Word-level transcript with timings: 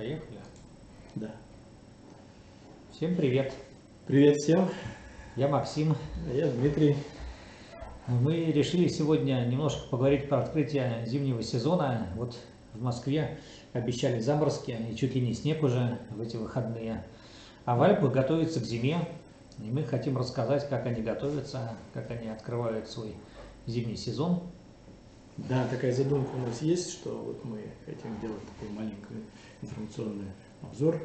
Поехали. 0.00 0.38
Да. 1.14 1.30
Всем 2.90 3.14
привет. 3.16 3.52
Привет 4.06 4.36
всем. 4.38 4.66
Я 5.36 5.46
Максим. 5.46 5.94
А 6.26 6.32
я 6.32 6.50
Дмитрий. 6.50 6.96
Мы 8.06 8.46
решили 8.46 8.88
сегодня 8.88 9.44
немножко 9.44 9.86
поговорить 9.90 10.26
про 10.26 10.38
открытие 10.38 11.04
зимнего 11.04 11.42
сезона. 11.42 12.06
Вот 12.16 12.34
в 12.72 12.80
Москве 12.80 13.36
обещали 13.74 14.20
заморозки 14.20 14.74
и 14.90 14.96
чуть 14.96 15.14
ли 15.14 15.20
не 15.20 15.34
снег 15.34 15.62
уже 15.62 15.98
в 16.08 16.22
эти 16.22 16.38
выходные. 16.38 17.04
А 17.66 17.76
в 17.76 17.82
Альпах 17.82 18.10
готовятся 18.10 18.60
к 18.60 18.64
зиме. 18.64 19.06
И 19.58 19.70
мы 19.70 19.84
хотим 19.84 20.16
рассказать, 20.16 20.66
как 20.70 20.86
они 20.86 21.02
готовятся, 21.02 21.74
как 21.92 22.10
они 22.10 22.30
открывают 22.30 22.88
свой 22.88 23.16
зимний 23.66 23.96
сезон. 23.96 24.44
Да, 25.36 25.66
такая 25.70 25.92
задумка 25.92 26.30
у 26.36 26.46
нас 26.46 26.62
есть, 26.62 26.90
что 26.90 27.10
вот 27.10 27.44
мы 27.44 27.60
хотим 27.84 28.18
делать 28.20 28.40
такой 28.56 28.74
маленький 28.74 29.26
информационный 29.62 30.28
обзор 30.62 31.00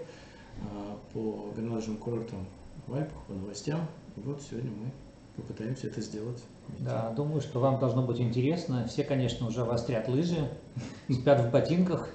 а, 0.62 0.98
по 1.14 1.52
горнолыжным 1.56 1.98
курортам 1.98 2.46
в 2.88 2.94
Альпах, 2.94 3.24
по 3.28 3.34
новостям. 3.34 3.82
И 4.16 4.22
вот 4.22 4.42
сегодня 4.42 4.72
мы 4.72 4.92
попытаемся 5.36 5.88
это 5.88 6.02
сделать. 6.02 6.42
Да, 6.80 7.12
думаю, 7.12 7.42
что 7.42 7.60
вам 7.60 7.80
должно 7.80 8.02
быть 8.02 8.20
интересно. 8.20 8.88
Все, 8.88 9.04
конечно, 9.04 9.48
уже 9.48 9.64
вострят 9.64 10.08
лыжи, 10.08 10.50
спят 11.10 11.42
в 11.42 11.52
ботинках, 11.52 12.10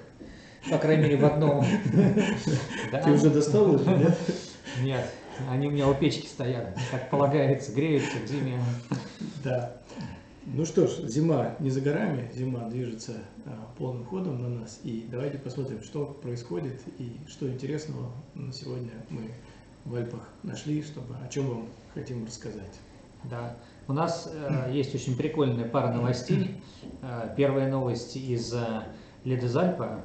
по 0.69 0.77
крайней 0.77 1.03
мере, 1.03 1.17
в 1.17 1.25
одном. 1.25 1.63
Ты 3.03 3.11
уже 3.11 3.29
достал 3.29 3.71
лыжи, 3.71 3.89
нет? 3.89 4.17
Нет, 4.81 5.05
они 5.49 5.67
у 5.67 5.71
меня 5.71 5.87
у 5.87 5.93
печки 5.93 6.25
стоят, 6.25 6.77
как 6.91 7.09
полагается, 7.09 7.73
греются 7.73 8.17
к 8.23 8.27
зиме. 8.27 8.59
Да. 9.43 9.75
Ну 10.43 10.65
что 10.65 10.87
ж, 10.87 11.01
зима 11.03 11.55
не 11.59 11.69
за 11.69 11.81
горами, 11.81 12.31
зима 12.33 12.67
движется 12.67 13.13
а, 13.45 13.67
полным 13.77 14.03
ходом 14.05 14.41
на 14.41 14.49
нас. 14.61 14.79
И 14.83 15.07
давайте 15.09 15.37
посмотрим, 15.37 15.83
что 15.83 16.05
происходит 16.05 16.81
и 16.97 17.19
что 17.27 17.47
интересного 17.47 18.11
на 18.33 18.51
сегодня 18.51 18.91
мы 19.11 19.29
в 19.85 19.93
Альпах 19.93 20.27
нашли, 20.41 20.81
чтобы 20.81 21.15
о 21.23 21.27
чем 21.27 21.47
вам 21.47 21.67
хотим 21.93 22.25
рассказать. 22.25 22.79
Да, 23.25 23.55
у 23.87 23.93
нас 23.93 24.31
э, 24.33 24.71
есть 24.73 24.95
очень 24.95 25.15
прикольная 25.15 25.69
пара 25.69 25.93
новостей. 25.93 26.59
Э, 27.03 27.31
первая 27.37 27.69
новость 27.69 28.15
из 28.15 28.51
э, 28.51 28.83
Ледезальпа, 29.23 30.03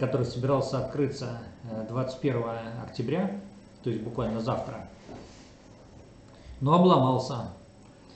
который 0.00 0.26
собирался 0.26 0.84
открыться 0.84 1.38
э, 1.70 1.86
21 1.88 2.42
октября, 2.82 3.40
то 3.84 3.90
есть 3.90 4.02
буквально 4.02 4.40
завтра, 4.40 4.88
но 6.60 6.74
обломался. 6.74 7.52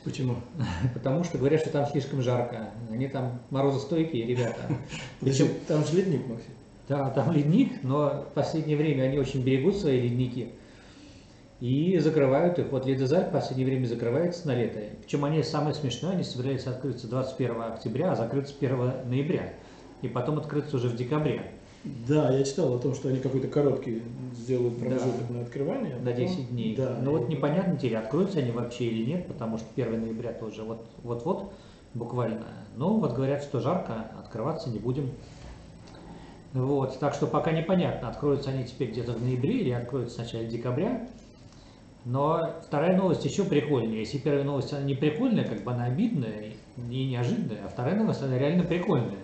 Почему? 0.05 0.37
Потому 0.95 1.25
что 1.25 1.39
говорят, 1.39 1.61
что 1.61 1.71
там 1.71 1.87
слишком 1.87 2.23
жарко. 2.23 2.71
Они 2.91 3.09
там 3.09 3.41
морозостойкие 3.51 4.27
ребята. 4.27 4.61
Причем 5.21 5.49
там 5.67 5.85
же 5.85 5.97
ледник, 5.97 6.27
Максим. 6.27 6.53
Да, 6.89 7.11
там 7.11 7.33
ледник, 7.33 7.83
но 7.83 8.27
в 8.31 8.35
последнее 8.35 8.77
время 8.77 9.05
они 9.05 9.19
очень 9.19 9.43
берегут 9.43 9.77
свои 9.77 10.01
ледники 10.01 10.53
и 11.61 11.99
закрывают 11.99 12.59
их. 12.59 12.71
Вот 12.71 12.85
Ледозаль 12.85 13.25
в 13.25 13.33
последнее 13.33 13.67
время 13.67 13.87
закрывается 13.87 14.47
на 14.47 14.55
лето. 14.55 14.81
Причем 15.03 15.25
они, 15.25 15.43
самое 15.43 15.75
смешное, 15.75 16.13
они 16.13 16.23
собираются 16.23 16.69
открыться 16.71 17.09
21 17.09 17.63
октября, 17.63 18.13
а 18.13 18.17
закрыться 18.17 18.55
1 18.61 19.09
ноября. 19.09 19.55
И 20.03 20.09
потом 20.09 20.39
открыться 20.39 20.77
уже 20.77 20.89
в 20.89 20.97
декабре. 20.97 21.53
Да, 21.85 22.31
я 22.33 22.45
читал 22.45 22.75
о 22.75 22.79
том, 22.79 22.95
что 22.95 23.09
они 23.11 23.19
какой-то 23.19 23.49
короткий 23.49 24.03
сделают 24.33 24.79
промежуток 24.79 25.29
Да. 25.29 25.35
на 25.35 25.41
открывание. 25.43 25.95
а 25.95 25.99
На 25.99 26.11
потом- 26.13 26.27
10 26.27 26.49
дней. 26.51 26.75
Да. 26.77 26.97
Но 27.03 27.11
вот 27.13 27.29
непонятно 27.29 27.77
теперь, 27.77 27.97
откроются 27.97 28.39
они 28.39 28.53
вообще 28.53 28.87
или 28.87 29.05
нет, 29.05 29.27
потому 29.27 29.59
что 29.59 29.67
1 29.75 30.01
ноября 30.01 30.33
тоже 30.33 30.63
вот- 30.63 30.87
вот-вот 31.03 31.53
буквально. 31.93 32.47
Но 32.77 32.95
вот 32.97 33.13
говорят, 33.13 33.43
что 33.43 33.61
жарко, 33.61 34.11
открываться 34.19 34.71
не 34.71 34.79
будем. 34.79 35.11
Вот, 36.55 36.99
так 37.01 37.15
что 37.15 37.27
пока 37.27 37.51
непонятно, 37.53 38.09
откроются 38.09 38.51
они 38.51 38.65
теперь 38.65 38.91
где-то 38.91 39.13
в 39.13 39.23
ноябре 39.23 39.59
или 39.59 39.71
откроются 39.71 40.17
в 40.17 40.19
начале 40.25 40.47
декабря. 40.47 41.07
Но 42.05 42.51
вторая 42.67 42.97
новость 42.97 43.25
еще 43.25 43.45
прикольнее. 43.45 44.01
Если 44.01 44.19
первая 44.19 44.45
новость 44.45 44.73
она 44.73 44.83
не 44.83 44.95
прикольная, 44.95 45.45
как 45.45 45.65
бы 45.65 45.73
она 45.73 45.85
обидная 45.87 46.53
и 46.91 47.07
неожиданная, 47.07 47.65
а 47.65 47.69
вторая 47.69 47.97
новость 47.97 48.23
она 48.23 48.39
реально 48.39 48.63
прикольная. 48.65 49.17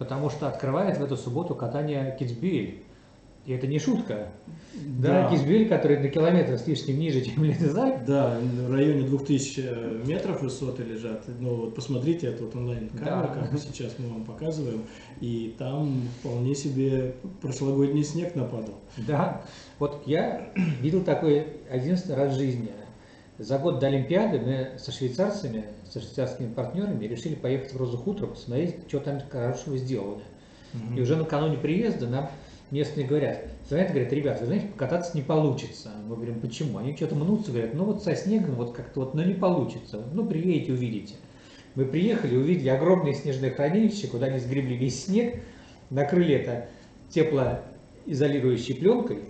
Потому 0.00 0.30
что 0.30 0.48
открывает 0.48 0.96
в 0.96 1.04
эту 1.04 1.18
субботу 1.18 1.54
катание 1.54 2.16
Китсбюэль. 2.18 2.82
И 3.44 3.52
это 3.52 3.66
не 3.66 3.78
шутка. 3.78 4.28
Да, 4.74 5.24
Да. 5.24 5.30
Китсбюэль, 5.30 5.68
который 5.68 5.98
на 5.98 6.08
километр 6.08 6.56
с 6.56 6.66
лишним 6.66 6.98
ниже, 6.98 7.20
чем 7.20 7.44
Ледезаль. 7.44 7.98
Да, 8.06 8.38
в 8.40 8.72
районе 8.72 9.06
2000 9.06 10.06
метров 10.06 10.40
высоты 10.40 10.84
лежат. 10.84 11.24
Но 11.38 11.54
вот 11.54 11.74
посмотрите, 11.74 12.28
это 12.28 12.44
вот 12.44 12.56
онлайн-камера, 12.56 13.28
Да. 13.28 13.48
как 13.50 13.60
сейчас 13.60 13.94
мы 13.98 14.08
вам 14.08 14.24
показываем. 14.24 14.84
И 15.20 15.54
там 15.58 16.08
вполне 16.20 16.54
себе 16.54 17.16
прошлогодний 17.42 18.02
снег 18.04 18.34
нападал. 18.34 18.76
Да, 19.06 19.42
вот 19.78 20.02
я 20.06 20.48
видел 20.80 21.02
такой 21.02 21.46
единственный 21.70 22.16
раз 22.16 22.32
в 22.34 22.38
жизни. 22.38 22.70
За 23.40 23.56
год 23.56 23.78
до 23.78 23.86
Олимпиады 23.86 24.38
мы 24.38 24.78
со 24.78 24.92
швейцарцами, 24.92 25.64
со 25.90 25.98
швейцарскими 25.98 26.52
партнерами 26.52 27.06
решили 27.06 27.34
поехать 27.34 27.72
в 27.72 27.76
Розу 27.78 27.96
Хутор, 27.96 28.28
посмотреть, 28.28 28.76
что 28.86 29.00
там 29.00 29.18
хорошего 29.30 29.78
сделали. 29.78 30.20
И 30.94 31.00
уже 31.00 31.16
накануне 31.16 31.56
приезда 31.56 32.06
нам 32.06 32.30
местные 32.70 33.06
говорят, 33.06 33.46
звонят, 33.66 33.92
говорят, 33.92 34.12
ребят, 34.12 34.40
вы 34.40 34.46
знаете, 34.46 34.66
покататься 34.66 35.16
не 35.16 35.22
получится. 35.22 35.90
Мы 36.06 36.16
говорим, 36.16 36.38
почему? 36.38 36.76
Они 36.76 36.94
что-то 36.94 37.14
мнутся, 37.14 37.50
говорят, 37.50 37.72
ну 37.72 37.84
вот 37.84 38.04
со 38.04 38.14
снегом 38.14 38.56
вот 38.56 38.72
как-то 38.76 39.00
вот, 39.00 39.14
ну 39.14 39.24
не 39.24 39.32
получится. 39.32 40.04
Ну 40.12 40.26
приедете, 40.26 40.72
увидите. 40.72 41.14
Мы 41.76 41.86
приехали, 41.86 42.36
увидели 42.36 42.68
огромное 42.68 43.14
снежное 43.14 43.52
хранилище, 43.52 44.08
куда 44.08 44.26
они 44.26 44.38
сгребли 44.38 44.76
весь 44.76 45.06
снег, 45.06 45.40
накрыли 45.88 46.34
это 46.34 46.68
теплоизолирующей 47.08 48.74
пленкой 48.74 49.29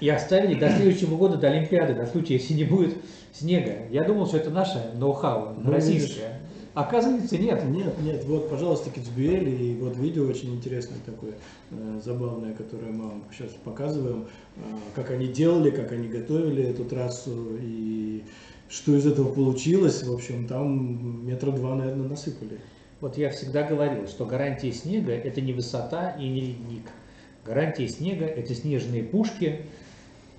и 0.00 0.08
оставили 0.08 0.58
до 0.58 0.70
следующего 0.70 1.16
года, 1.16 1.36
до 1.36 1.48
Олимпиады, 1.48 1.94
на 1.94 2.06
случай, 2.06 2.34
если 2.34 2.54
не 2.54 2.64
будет 2.64 2.96
снега. 3.32 3.86
Я 3.90 4.04
думал, 4.04 4.26
что 4.26 4.38
это 4.38 4.50
наше 4.50 4.92
ноу-хау, 4.96 5.54
Ну, 5.58 5.70
российское. 5.70 6.40
Оказывается, 6.72 7.36
нет. 7.36 7.64
Нет, 7.68 7.94
нет, 8.00 8.24
вот, 8.26 8.48
пожалуйста, 8.48 8.90
Китсбюэль, 8.90 9.48
и 9.48 9.76
вот 9.80 9.96
видео 9.96 10.26
очень 10.26 10.54
интересное 10.54 10.98
такое, 11.04 11.32
э, 11.72 12.00
забавное, 12.02 12.54
которое 12.54 12.92
мы 12.92 13.08
вам 13.08 13.24
сейчас 13.32 13.50
показываем, 13.64 14.26
э, 14.56 14.60
как 14.94 15.10
они 15.10 15.26
делали, 15.26 15.70
как 15.70 15.90
они 15.90 16.08
готовили 16.08 16.62
эту 16.62 16.84
трассу, 16.84 17.58
и 17.60 18.22
что 18.68 18.94
из 18.94 19.04
этого 19.04 19.32
получилось, 19.32 20.04
в 20.04 20.14
общем, 20.14 20.46
там 20.46 21.26
метра 21.26 21.50
два, 21.50 21.74
наверное, 21.74 22.08
насыпали. 22.08 22.60
Вот 23.00 23.18
я 23.18 23.30
всегда 23.30 23.64
говорил, 23.64 24.06
что 24.06 24.24
гарантия 24.24 24.72
снега– 24.72 25.12
это 25.12 25.40
не 25.40 25.52
высота 25.52 26.10
и 26.10 26.28
не 26.28 26.40
ледник. 26.40 26.84
Гарантия 27.44 27.88
снега– 27.88 28.24
это 28.26 28.54
снежные 28.54 29.02
пушки, 29.02 29.62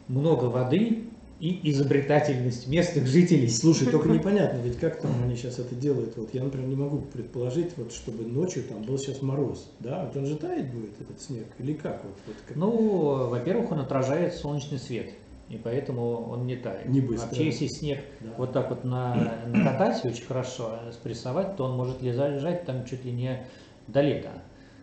много 0.08 0.46
воды 0.46 1.04
и 1.40 1.72
изобретательность 1.72 2.68
местных 2.68 3.08
жителей. 3.08 3.50
Слушай, 3.50 3.88
только 3.88 4.10
непонятно, 4.10 4.60
ведь 4.60 4.78
как 4.78 5.02
там 5.02 5.12
они 5.24 5.36
сейчас 5.36 5.58
это 5.58 5.74
делают. 5.74 6.16
Вот 6.16 6.32
я, 6.34 6.44
например, 6.44 6.68
не 6.68 6.76
могу 6.76 7.00
предположить, 7.00 7.72
вот 7.78 7.92
чтобы 7.92 8.24
ночью 8.26 8.64
там 8.64 8.84
был 8.84 9.00
сейчас 9.00 9.24
мороз, 9.24 9.72
да, 9.80 10.06
вот 10.06 10.16
он 10.16 10.28
же 10.28 10.36
таять 10.36 10.72
будет 10.72 11.02
этот 11.02 11.20
снег, 11.20 11.48
или 11.58 11.74
как? 11.74 12.04
Вот, 12.04 12.14
вот 12.28 12.36
как? 12.48 12.56
Ну, 12.56 13.28
во-первых, 13.28 13.72
он 13.72 13.80
отражает 13.80 14.36
солнечный 14.36 14.78
свет, 14.78 15.10
и 15.50 15.58
поэтому 15.58 16.30
он 16.30 16.46
не 16.46 16.58
тает. 16.58 16.88
Не 16.88 17.02
быстро. 17.02 17.26
Вообще, 17.26 17.46
если 17.46 17.66
снег 17.66 18.02
Да. 18.20 18.30
вот 18.38 18.54
так 18.54 18.70
вот 18.70 18.84
на, 18.84 19.40
накатать 19.48 20.06
очень 20.06 20.26
хорошо, 20.26 20.78
спрессовать, 20.92 21.56
то 21.56 21.64
он 21.64 21.76
может 21.76 22.04
лежать 22.04 22.66
там 22.66 22.86
чуть 22.86 23.04
ли 23.04 23.12
не 23.12 23.48
до 23.88 24.02
лета. 24.02 24.30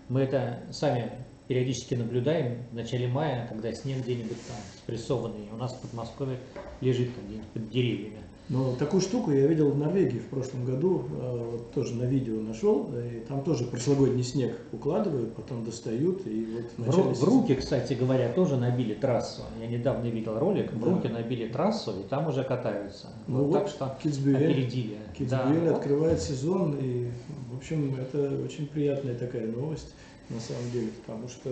Мы 0.08 0.22
это 0.22 0.58
сами 0.72 1.12
периодически 1.48 1.94
наблюдаем 1.94 2.58
в 2.70 2.74
начале 2.74 3.08
мая, 3.08 3.46
когда 3.48 3.72
снег 3.72 4.02
где-нибудь 4.04 4.36
там 4.46 4.56
спрессованный, 4.76 5.48
у 5.52 5.56
нас 5.56 5.72
в 5.72 5.80
Подмосковье 5.80 6.38
лежит 6.80 7.14
там 7.14 7.24
где-нибудь 7.26 7.48
под 7.48 7.70
деревьями. 7.70 8.18
Но 8.50 8.74
такую 8.76 9.02
штуку 9.02 9.30
я 9.30 9.46
видел 9.46 9.70
в 9.70 9.78
Норвегии 9.78 10.20
в 10.20 10.26
прошлом 10.28 10.64
году, 10.64 11.04
э, 11.10 11.48
вот 11.52 11.70
тоже 11.72 11.94
на 11.94 12.04
видео 12.04 12.40
нашел, 12.40 12.88
и 12.96 13.20
там 13.28 13.44
тоже 13.44 13.64
прошлогодний 13.64 14.22
снег 14.22 14.56
укладывают, 14.72 15.34
потом 15.34 15.66
достают, 15.66 16.26
и 16.26 16.46
вот 16.54 16.64
в 16.76 16.86
начале 16.86 17.14
в 17.14 17.24
Руке, 17.24 17.56
кстати 17.56 17.92
говоря, 17.92 18.32
тоже 18.32 18.56
набили 18.56 18.94
трассу. 18.94 19.42
Я 19.60 19.66
недавно 19.66 20.06
видел 20.06 20.38
ролик, 20.38 20.72
в 20.72 20.80
Да. 20.80 20.86
Руке 20.86 21.10
набили 21.10 21.46
трассу, 21.48 21.92
и 22.00 22.08
там 22.08 22.26
уже 22.28 22.42
катаются. 22.42 23.08
Ну 23.26 23.44
Вот 23.44 23.46
вот, 23.48 23.52
так 23.58 23.68
что 23.68 23.98
Китсбюэль, 24.02 24.36
опередили. 24.52 24.96
Китсбюэль 25.18 25.64
Да. 25.66 25.76
открывает 25.76 26.20
сезон, 26.22 26.74
и, 26.80 27.08
в 27.52 27.56
общем, 27.58 27.96
это 28.00 28.40
очень 28.42 28.66
приятная 28.66 29.14
такая 29.14 29.46
новость, 29.46 29.94
на 30.30 30.40
самом 30.40 30.70
деле, 30.70 30.88
потому 31.04 31.28
что 31.28 31.50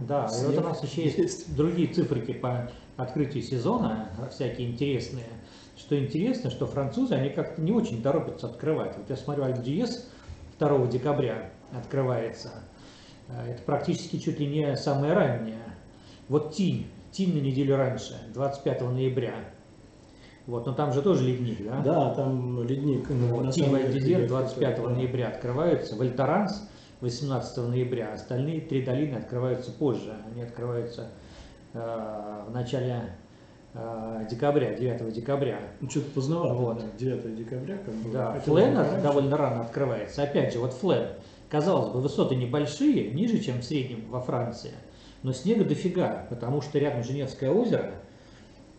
Да, 0.00 0.24
и 0.26 0.44
вот 0.44 0.52
снег 0.54 0.60
у 0.60 0.68
нас 0.68 0.82
еще 0.82 1.04
есть, 1.04 1.54
другие 1.56 1.92
цифрики 1.92 2.32
по 2.32 2.70
открытию 2.96 3.42
сезона, 3.42 4.10
всякие 4.30 4.70
интересные. 4.70 5.26
Что 5.76 5.98
интересно, 5.98 6.50
что 6.50 6.66
французы, 6.66 7.14
они 7.14 7.30
как-то 7.30 7.60
не 7.62 7.72
очень 7.72 8.02
торопятся 8.02 8.46
открывать. 8.46 8.96
Вот 8.96 9.08
я 9.08 9.16
смотрю, 9.16 9.44
Альп-Диез 9.44 10.08
2 10.58 10.86
декабря 10.86 11.50
открывается. 11.76 12.50
Э, 13.28 13.52
Это 13.52 13.62
практически 13.62 14.18
чуть 14.18 14.38
ли 14.38 14.46
не 14.46 14.76
самое 14.76 15.14
раннее. 15.14 15.62
Вот 16.28 16.54
Тинь, 16.54 16.86
Тинь 17.10 17.34
на 17.34 17.40
неделю 17.40 17.76
раньше, 17.76 18.14
25 18.34 18.82
ноября. 18.82 19.34
Вот, 20.46 20.66
но 20.66 20.72
там 20.74 20.92
же 20.92 21.02
тоже 21.02 21.24
ледник, 21.24 21.64
да? 21.64 21.80
Да, 21.80 22.14
там 22.14 22.62
ледник. 22.64 23.08
ну, 23.08 23.28
Вот, 23.28 23.46
Альп-Дизер 23.46 23.92
ледник 23.92 24.28
25 24.28 24.76
такой, 24.76 24.90
да. 24.90 24.96
ноября 24.96 25.28
открываются. 25.28 25.96
Вольтаранс 25.96 26.68
18 27.02 27.56
ноября. 27.68 28.12
Остальные 28.14 28.60
три 28.62 28.82
долины 28.82 29.16
открываются 29.16 29.72
позже. 29.72 30.14
Они 30.30 30.42
открываются 30.42 31.08
э, 31.74 32.44
в 32.48 32.52
начале 32.52 33.16
э, 33.74 34.26
декабря, 34.30 34.74
9 34.74 35.12
декабря. 35.12 35.58
Ну, 35.80 35.90
что-то 35.90 36.10
поздновато, 36.12 36.54
Вот. 36.54 36.78
да, 36.78 36.86
9 36.96 37.36
декабря, 37.36 37.76
как 37.84 37.94
бы. 37.94 38.12
Да, 38.12 38.40
пораньше. 38.46 39.00
довольно 39.02 39.36
рано 39.36 39.60
открывается. 39.62 40.22
Опять 40.22 40.52
же, 40.52 40.60
вот 40.60 40.72
Флен. 40.74 41.08
Казалось 41.50 41.92
бы, 41.92 42.00
высоты 42.00 42.36
небольшие, 42.36 43.10
ниже, 43.10 43.40
чем 43.40 43.58
в 43.58 43.64
среднем 43.64 44.08
во 44.08 44.20
Франции. 44.20 44.70
Но 45.22 45.32
снега 45.32 45.64
дофига, 45.64 46.26
потому 46.30 46.62
что 46.62 46.78
рядом 46.78 47.02
Женевское 47.04 47.50
озеро, 47.50 47.92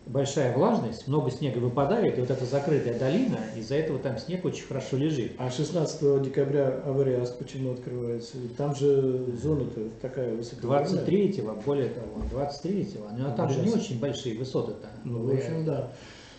большая 0.06 0.54
влажность, 0.56 1.08
много 1.08 1.30
снега 1.30 1.58
выпадает, 1.58 2.18
и 2.18 2.20
вот 2.20 2.30
эта 2.30 2.44
закрытая 2.44 2.98
долина, 2.98 3.38
из-за 3.56 3.76
этого 3.76 3.98
там 3.98 4.18
снег 4.18 4.44
очень 4.44 4.66
хорошо 4.66 4.96
лежит. 4.96 5.32
А 5.38 5.50
16 5.50 6.22
декабря 6.22 6.80
Авариас 6.84 7.30
почему 7.30 7.72
открывается? 7.72 8.36
Там 8.56 8.74
же 8.74 9.24
зона-то 9.42 9.88
такая 10.02 10.34
высокая. 10.34 10.82
23-го, 10.84 11.54
более 11.64 11.88
того, 11.88 12.22
23-го, 12.32 13.16
но 13.16 13.34
там 13.34 13.48
же 13.48 13.60
не 13.60 13.70
очень 13.70 13.98
большие 13.98 14.38
высоты-то. 14.38 14.88
Ну, 15.04 15.26
в 15.26 15.32
общем, 15.34 15.64
да. 15.64 15.88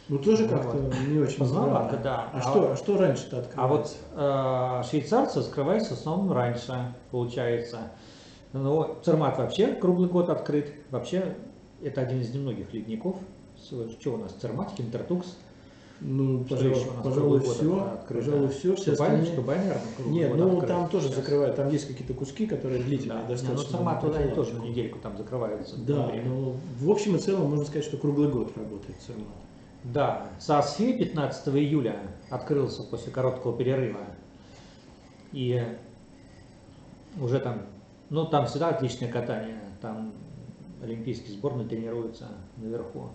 Ну, 0.08 0.20
тоже 0.20 0.44
Ну, 0.44 0.50
как-то 0.50 0.78
вот. 0.78 0.94
не 1.08 1.18
очень 1.18 1.40
Поздновато, 1.40 1.98
да. 1.98 2.30
А, 2.32 2.38
А 2.38 2.42
что, 2.42 2.72
а 2.74 2.76
что 2.76 2.98
раньше-то 2.98 3.44
А 3.56 3.68
вот 3.68 3.88
открывается? 4.14 4.84
э, 4.86 4.90
швейцарцы 4.90 5.42
скрываются 5.42 5.96
в 5.96 6.00
основном 6.00 6.32
раньше, 6.32 6.94
получается. 7.10 7.80
Но 8.54 9.00
Цермат 9.04 9.40
вообще 9.40 9.74
круглый 9.74 10.08
год 10.08 10.30
открыт. 10.30 10.72
Вообще, 10.92 11.36
это 11.82 12.02
один 12.02 12.22
из 12.22 12.32
немногих 12.34 12.72
ледников. 12.72 13.16
Что 13.66 14.14
у 14.14 14.18
нас? 14.18 14.32
Цермат, 14.34 14.72
Хинтертукс. 14.78 15.38
Ну, 16.02 16.44
пожалуй, 16.44 16.76
пожалуй, 17.04 17.40
все. 17.40 18.00
Пожалуй, 18.08 18.50
все. 18.50 18.76
Все 18.76 18.92
остальные... 18.92 19.32
Наверное, 19.32 19.82
круглый 19.96 20.16
Нет, 20.16 20.36
ну 20.36 20.62
там 20.62 20.90
тоже 20.90 21.08
сейчас. 21.08 21.18
закрывают, 21.18 21.56
там 21.56 21.70
есть 21.70 21.88
какие-то 21.88 22.14
куски, 22.14 22.46
которые 22.48 22.84
длительные 22.84 23.22
Да, 23.22 23.28
достаточно. 23.30 23.62
Не, 23.62 23.64
ну 23.64 23.78
Цермат 23.78 24.02
туда 24.02 24.20
они 24.20 24.36
тоже 24.36 24.54
недельку 24.60 25.00
там 25.00 25.18
закрываются. 25.18 25.78
Да, 25.78 26.12
но 26.26 26.56
в 26.80 26.92
общем 26.92 27.16
и 27.16 27.20
целом 27.20 27.50
можно 27.50 27.66
сказать, 27.66 27.86
что 27.86 27.98
круглый 27.98 28.30
год 28.30 28.56
работает 28.58 28.98
Цермат. 29.00 29.28
Да, 29.86 30.28
Саасфе 30.40 30.98
15 30.98 31.48
июля 31.56 32.00
открылся 32.30 32.84
после 32.84 33.12
короткого 33.12 33.58
перерыва. 33.58 34.02
И 35.32 35.64
уже 37.22 37.40
там, 37.40 37.62
ну 38.10 38.26
там 38.26 38.48
всегда 38.48 38.70
отличное 38.70 39.10
катание, 39.12 39.62
там 39.82 40.12
олимпийский 40.84 41.32
сборной 41.32 41.66
тренируется 41.66 42.28
наверху. 42.58 43.10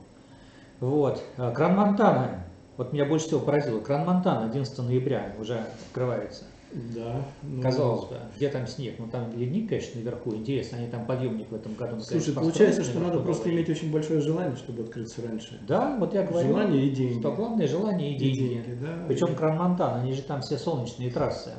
Вот, 0.81 1.23
А 1.37 1.51
Кран 1.51 1.77
Монтана, 1.77 2.45
вот 2.77 2.93
меня 2.93 3.05
больше 3.05 3.27
всего 3.27 3.41
поразило, 3.41 3.81
Кран 3.81 4.07
Монтана 4.07 4.47
11 4.47 4.79
ноября 4.79 5.33
уже 5.39 5.61
открывается. 5.89 6.45
Да. 6.73 7.23
ну, 7.43 7.61
Казалось 7.61 8.05
бы, 8.09 8.17
где 8.37 8.49
там 8.49 8.67
снег? 8.69 8.95
Ну 9.01 9.09
там 9.09 9.37
ледник, 9.37 9.69
конечно, 9.69 10.01
наверху. 10.01 10.33
Интересно, 10.37 10.79
они 10.79 10.87
там 10.87 11.05
подъемник 11.05 11.51
в 11.51 11.55
этом 11.55 11.75
году. 11.75 11.99
Слушай, 12.01 12.27
конечно, 12.33 12.41
получается, 12.41 12.85
что 12.85 13.01
надо 13.01 13.19
просто 13.19 13.49
новый. 13.49 13.57
иметь 13.57 13.71
очень 13.71 13.91
большое 13.93 14.21
желание, 14.21 14.55
чтобы 14.57 14.85
открыться 14.85 15.21
раньше. 15.27 15.61
Да, 15.67 15.97
вот 15.99 16.15
я 16.15 16.23
говорю. 16.23 16.47
Желание 16.47 16.87
и 16.87 16.91
деньги. 16.91 17.19
Что 17.19 17.33
главное 17.33 17.67
желание 17.67 18.13
и 18.13 18.15
И 18.15 18.19
деньги. 18.19 18.39
деньги, 18.39 18.79
да. 18.81 19.05
Причем 19.09 19.35
Кран-Монтан, 19.35 20.01
они 20.03 20.13
же 20.13 20.23
там 20.23 20.43
все 20.43 20.57
солнечные 20.59 21.11
трассы. 21.11 21.51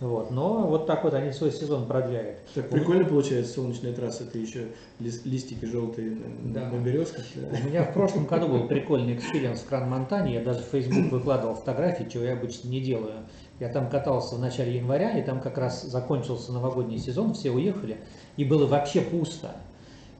Вот. 0.00 0.30
Но 0.30 0.66
вот 0.68 0.86
так 0.86 1.02
вот 1.02 1.12
они 1.14 1.32
свой 1.32 1.50
сезон 1.50 1.86
продляют. 1.86 2.38
Так 2.54 2.70
прикольно 2.70 3.04
получается, 3.04 3.52
солнечная 3.54 3.92
трасса, 3.92 4.24
ты 4.24 4.38
еще 4.38 4.68
лист- 5.00 5.26
листики 5.26 5.64
желтые 5.64 6.10
на, 6.12 6.54
Да. 6.54 6.68
на 6.70 6.78
березках. 6.80 7.24
да. 7.34 7.58
У 7.58 7.68
меня 7.68 7.82
в 7.82 7.92
прошлом 7.92 8.26
году 8.26 8.46
был 8.46 8.68
прикольный 8.68 9.14
experience 9.16 9.60
в 9.60 9.66
Кран-Монтане. 9.68 10.34
Я 10.34 10.44
даже 10.44 10.60
в 10.60 10.66
Facebook 10.66 11.10
выкладывал 11.10 11.56
фотографии, 11.56 12.06
чего 12.08 12.22
я 12.24 12.34
обычно 12.34 12.68
не 12.68 12.80
делаю. 12.80 13.24
Я 13.58 13.70
там 13.70 13.90
катался 13.90 14.36
в 14.36 14.38
начале 14.38 14.76
января, 14.76 15.18
и 15.18 15.22
там 15.24 15.40
как 15.40 15.58
раз 15.58 15.82
закончился 15.82 16.52
новогодний 16.52 16.98
сезон, 16.98 17.34
все 17.34 17.50
уехали, 17.50 17.96
и 18.36 18.44
было 18.44 18.66
вообще 18.66 19.00
пусто. 19.00 19.56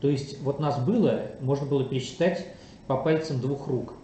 То 0.01 0.09
есть 0.09 0.41
вот 0.43 0.59
нас 0.59 0.81
было, 0.81 1.23
можно 1.41 1.67
было 1.67 1.85
пересчитать 1.85 2.45
по 2.89 2.97
пальцам 2.97 3.41
двух 3.41 3.69
рук. 3.69 3.95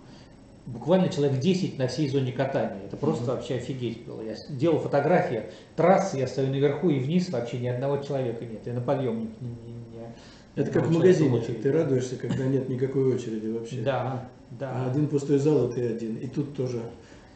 Буквально 0.66 1.10
человек 1.10 1.38
10 1.40 1.78
на 1.78 1.88
всей 1.88 2.08
зоне 2.08 2.32
катания. 2.32 2.80
Это 2.86 2.96
просто 2.96 3.24
вообще 3.24 3.56
офигеть 3.56 4.04
было. 4.06 4.22
Я 4.22 4.34
делал 4.48 4.78
фотографии 4.78 5.42
трассы, 5.76 6.16
я 6.18 6.26
стою 6.26 6.48
наверху 6.50 6.88
и 6.88 6.98
вниз, 6.98 7.28
вообще 7.28 7.58
ни 7.58 7.66
одного 7.66 7.98
человека 7.98 8.44
нет. 8.46 8.66
И 8.66 8.70
на 8.70 8.80
подъемник 8.80 9.30
не, 9.42 9.48
не- 9.48 9.72
не- 9.72 10.14
Это 10.62 10.70
как 10.70 10.86
в 10.86 10.90
магазине, 10.92 11.38
очереди. 11.38 11.58
ты 11.60 11.72
радуешься, 11.72 12.16
когда 12.16 12.44
нет 12.46 12.68
никакой 12.70 13.14
очереди 13.14 13.48
вообще. 13.48 13.82
Да, 13.82 14.26
да. 14.52 14.70
А 14.72 14.90
один 14.90 15.08
пустой 15.08 15.38
зал, 15.38 15.68
и 15.68 15.74
ты 15.74 15.86
один. 15.86 16.16
И 16.16 16.26
тут 16.28 16.56
тоже 16.56 16.80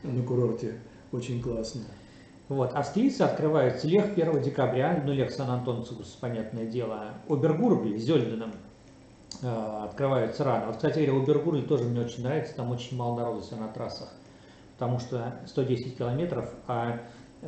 на 0.03 0.23
курорте 0.23 0.75
очень 1.13 1.43
классно. 1.43 1.83
Вот, 2.49 2.73
австрийцы 2.73 3.21
открывают 3.23 3.85
Лех 3.85 4.17
1 4.17 4.41
декабря, 4.41 5.03
ну 5.05 5.13
Лех 5.13 5.31
Сан-Антон-Цукус, 5.31 6.17
понятное 6.19 6.65
дело. 6.65 7.09
Обергурбль 7.29 7.99
Зельденом 7.99 8.53
открываются 9.43 10.44
рано. 10.44 10.67
Вот, 10.67 10.76
кстати 10.76 11.05
говоря, 11.05 11.23
Обергурбль 11.23 11.67
тоже 11.67 11.85
мне 11.85 12.00
очень 12.00 12.23
нравится, 12.23 12.55
там 12.55 12.70
очень 12.70 12.96
мало 12.96 13.17
народу 13.19 13.43
все 13.43 13.56
на 13.56 13.69
трассах, 13.69 14.08
потому 14.75 14.99
что 14.99 15.40
110 15.46 15.96
километров, 15.96 16.52
а 16.67 17.00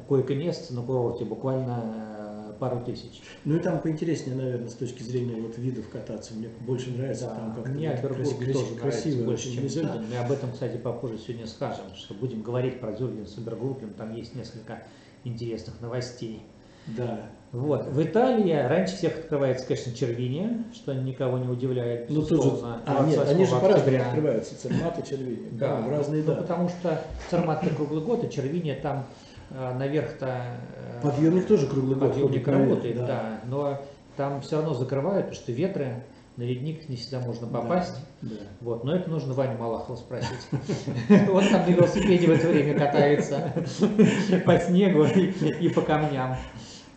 койко-мест 0.08 0.70
на 0.70 0.82
курорте 0.82 1.25
буквально 1.25 1.82
э, 1.84 2.52
пару 2.60 2.84
тысяч. 2.84 3.22
Ну 3.44 3.56
и 3.56 3.58
там 3.58 3.81
поинтереснее, 3.81 4.37
наверное, 4.37 4.69
с 4.69 4.75
точки 4.75 5.02
зрения 5.02 5.40
вот 5.40 5.58
видов 5.58 5.88
кататься. 5.88 6.34
Мне 6.34 6.48
больше 6.60 6.90
нравится 6.90 7.26
Да, 7.26 7.34
там 7.34 7.54
как-то 7.54 7.70
мне 7.70 7.98
вот 8.02 8.14
красиво, 8.14 8.52
тоже 8.52 8.75
красиво 8.76 9.25
больше, 9.25 9.54
чем. 9.54 9.69
Зельден. 9.69 10.04
Мы 10.08 10.16
об 10.16 10.31
этом, 10.31 10.52
кстати, 10.52 10.76
попозже 10.76 11.19
сегодня 11.19 11.46
скажем, 11.46 11.86
что 11.94 12.14
будем 12.14 12.43
говорить 12.43 12.78
про 12.78 12.93
Зельден 12.93 13.26
с 13.26 13.36
Обергурблем, 13.38 13.94
там 13.94 14.14
есть 14.14 14.36
несколько 14.36 14.84
интересных 15.25 15.81
новостей. 15.81 16.43
Да. 16.87 17.21
Вот. 17.53 17.88
В 17.88 18.03
Италии 18.03 18.53
раньше 18.53 18.97
всех 18.97 19.19
открывается, 19.19 19.67
конечно, 19.67 19.93
Червиния, 19.93 20.65
что 20.73 20.94
никого 20.94 21.38
не 21.38 21.49
удивляет. 21.49 22.09
Ну 22.09 22.23
тут 22.23 22.44
же, 22.44 22.50
а, 22.62 23.05
нет, 23.05 23.17
28 23.17 23.29
они 23.29 23.44
же 23.44 23.56
по-разному 23.56 24.03
открываются, 24.03 24.61
цермат 24.61 24.99
и 24.99 25.09
червини. 25.09 25.49
Да, 25.53 25.81
в 25.81 25.91
разные 25.91 26.23
ну, 26.23 26.29
даты. 26.29 26.43
потому 26.43 26.69
что 26.69 27.03
Цермат 27.29 27.65
круглый 27.77 28.05
год, 28.05 28.23
и 28.23 28.31
Червиния 28.31 28.79
там 28.81 29.05
э, 29.50 29.75
наверх-то... 29.77 30.43
э, 30.77 31.03
Подъемник 31.03 31.49
тоже 31.49 31.67
круглый 31.67 31.97
год 31.97 32.11
подъемник 32.11 32.47
работает, 32.47 32.97
да. 32.99 33.41
Но 33.47 33.81
там 34.17 34.41
все 34.43 34.56
равно 34.56 34.75
закрывают, 34.75 35.27
потому 35.27 35.43
что 35.43 35.50
ветры, 35.50 36.05
на 36.37 36.44
ледник 36.44 36.88
не 36.88 36.97
всегда 36.97 37.19
можно 37.21 37.49
Да, 37.49 37.61
попасть. 37.61 37.97
Да. 38.23 38.37
Вот, 38.61 38.85
но 38.85 38.94
это 38.94 39.11
нужно 39.11 39.35
Ваню 39.35 39.59
Малахова 39.59 39.97
спросить. 39.97 40.47
Он 41.11 41.49
там 41.49 41.67
на 41.67 41.71
велосипеде 41.71 42.29
в 42.29 42.31
это 42.31 42.49
время 42.49 42.79
катается 42.79 43.53
по 44.47 44.59
снегу 44.59 45.05
и 45.05 45.69
по 45.69 45.81
камням. 45.81 46.37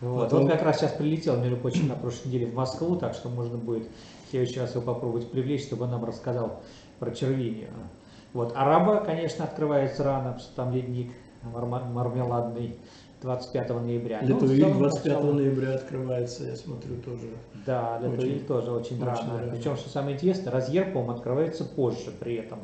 Вот. 0.00 0.24
Потом- 0.24 0.42
Он 0.44 0.48
как 0.50 0.62
раз 0.62 0.78
сейчас 0.78 0.92
прилетел, 0.92 1.36
между 1.38 1.56
прочим, 1.56 1.88
на 1.88 1.94
прошлой 1.94 2.28
неделе 2.28 2.46
в 2.46 2.54
Москву, 2.54 2.96
так 2.96 3.14
что 3.14 3.28
можно 3.28 3.56
будет 3.58 3.88
в 4.26 4.30
следующий 4.30 4.60
раз 4.60 4.74
его 4.74 4.82
попробовать 4.82 5.30
привлечь, 5.30 5.64
чтобы 5.64 5.84
он 5.84 5.90
нам 5.92 6.04
рассказал 6.04 6.60
про 6.98 7.10
червинию. 7.12 7.70
Вот. 8.32 8.52
Араба, 8.56 9.02
конечно, 9.04 9.44
открывается 9.44 10.02
рано, 10.04 10.32
потому 10.32 10.40
что 10.40 10.54
там 10.56 10.72
ледник 10.72 11.12
мармеладный 11.92 12.76
25 13.22 13.80
ноября. 13.80 14.20
Ну, 14.22 14.34
Литовиль 14.34 14.60
целом, 14.60 14.78
25 14.78 15.16
начало- 15.16 15.32
ноября 15.32 15.74
открывается, 15.74 16.44
я 16.44 16.56
смотрю, 16.56 16.96
тоже. 16.96 17.28
Да, 17.64 17.98
Литовиль 18.02 18.44
тоже 18.44 18.70
очень, 18.72 18.96
очень 18.96 19.04
рано. 19.06 19.38
рано. 19.40 19.52
Причем, 19.52 19.76
что 19.76 19.88
самое 19.88 20.16
интересное, 20.16 20.50
разъер, 20.52 20.92
по-моему, 20.92 21.12
открывается 21.12 21.64
позже 21.64 22.10
при 22.18 22.34
этом. 22.34 22.58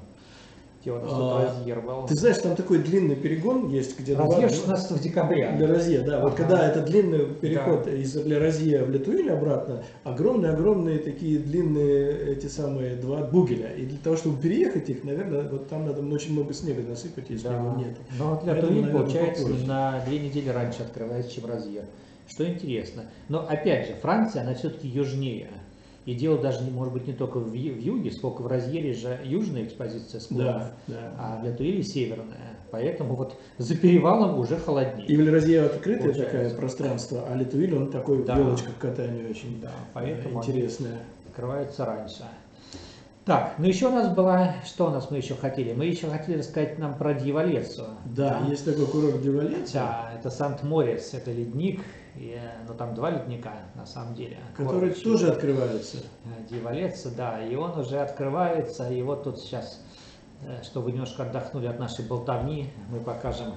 Нас 0.87 1.03
тут 1.03 1.11
А, 1.11 1.81
был? 1.81 2.07
Ты 2.07 2.15
знаешь, 2.15 2.39
там 2.39 2.57
такой 2.57 2.79
длинный 2.79 3.15
перегон 3.15 3.69
есть, 3.69 3.99
где 4.01 4.17
Разъер 4.17 4.49
16 4.49 5.03
декабря. 5.03 5.53
Для 5.57 5.67
Розье, 5.69 6.01
да. 6.01 6.21
Вот 6.21 6.33
Ага. 6.33 6.37
когда 6.37 6.67
это 6.69 6.81
длинный 6.81 7.27
переход 7.35 7.87
из 7.87 8.15
для 8.15 8.39
Розье 8.39 8.85
в 8.85 8.91
Литуиль 8.91 9.31
обратно, 9.31 9.83
огромные-огромные 10.05 10.99
такие 10.99 11.39
длинные 11.39 12.33
эти 12.33 12.47
самые 12.47 12.97
два 12.97 13.19
бугеля. 13.25 13.73
И 13.77 13.85
для 13.85 13.99
того, 13.99 14.17
чтобы 14.17 14.41
переехать 14.41 14.89
их, 14.89 15.05
наверное, 15.05 15.43
вот 15.49 15.69
там 15.69 15.85
надо 15.87 16.01
очень 16.03 16.33
много 16.33 16.55
снега 16.55 16.83
насыпать, 16.89 17.29
если 17.29 17.49
Да. 17.49 17.57
его 17.57 17.77
нет. 17.77 17.97
Но 18.19 18.31
вот 18.31 18.45
для 18.45 18.55
наверное, 18.55 18.93
получается, 18.93 19.43
попозже. 19.45 19.67
на 19.67 20.01
две 20.07 20.19
недели 20.19 20.49
раньше 20.49 20.83
открывается, 20.83 21.31
чем 21.31 21.45
разъер. 21.45 21.85
Что 22.27 22.49
интересно. 22.49 23.03
Но 23.29 23.45
опять 23.47 23.89
же, 23.89 23.95
Франция, 24.01 24.43
она 24.43 24.55
все-таки 24.55 24.89
южнее. 24.89 25.49
И 26.07 26.15
дело 26.15 26.39
даже, 26.39 26.65
не, 26.65 26.71
может 26.71 26.93
быть, 26.95 27.07
не 27.07 27.13
только 27.13 27.39
в, 27.39 27.51
в 27.51 27.55
юге, 27.55 28.11
сколько 28.11 28.41
в 28.43 28.47
разъере 28.47 28.95
же 28.95 29.19
южная 29.25 29.65
экспозиция 29.65 30.21
склонов, 30.21 30.63
Да, 30.87 30.95
да. 30.95 31.15
а 31.19 31.43
для 31.43 31.53
Туиля 31.53 31.83
северная. 31.83 32.57
Поэтому 32.71 33.17
вот 33.17 33.37
за 33.59 33.77
перевалом 33.77 34.39
уже 34.39 34.57
холоднее. 34.57 35.07
И 35.07 35.17
в 35.17 35.31
Розье 35.31 35.63
открытое 35.63 36.05
Получается. 36.05 36.39
такое 36.39 36.57
пространство, 36.57 37.25
а 37.29 37.37
Литуиль, 37.37 37.75
он 37.77 37.91
такой 37.91 38.25
Да. 38.25 38.39
елочках 38.39 38.79
катание 38.79 39.29
очень 39.29 39.61
Да, 39.61 39.73
поэтому 39.93 40.39
интересное. 40.39 41.01
открываются 41.29 41.85
раньше. 41.85 42.25
Так, 43.31 43.55
ну 43.59 43.69
еще 43.69 43.87
у 43.87 43.93
нас 43.93 44.13
была, 44.13 44.57
что 44.65 44.89
у 44.89 44.91
нас 44.91 45.09
мы 45.13 45.19
еще 45.19 45.37
хотели? 45.37 45.73
Мы 45.73 45.85
еще 45.85 46.09
хотели 46.09 46.39
рассказать 46.39 46.81
нам 46.81 46.99
про 46.99 47.15
Дьяволецию. 47.15 47.87
Да, 48.07 48.41
есть 48.49 48.65
такой 48.65 48.89
курорт 48.89 49.23
Дивалеция, 49.23 49.83
Да, 49.83 50.11
это 50.19 50.31
Сант-Морец, 50.31 51.15
это 51.15 51.31
ледник, 51.31 51.81
и, 52.17 52.37
ну 52.67 52.75
там 52.75 52.93
два 52.93 53.11
ледника 53.11 53.53
на 53.77 53.87
самом 53.87 54.17
деле. 54.17 54.39
который 54.57 54.81
Город 54.81 55.01
тоже 55.05 55.29
открывается. 55.29 55.99
Э, 56.25 56.43
Дьяволеция, 56.51 57.13
да, 57.17 57.41
и 57.41 57.55
он 57.55 57.79
уже 57.79 58.01
открывается, 58.01 58.91
и 58.91 59.01
вот 59.01 59.23
тут 59.23 59.39
сейчас, 59.39 59.81
э, 60.43 60.65
чтобы 60.65 60.91
немножко 60.91 61.23
отдохнули 61.23 61.69
от 61.69 61.79
нашей 61.79 62.05
болтовни, 62.07 62.73
мы 62.91 62.99
покажем 62.99 63.55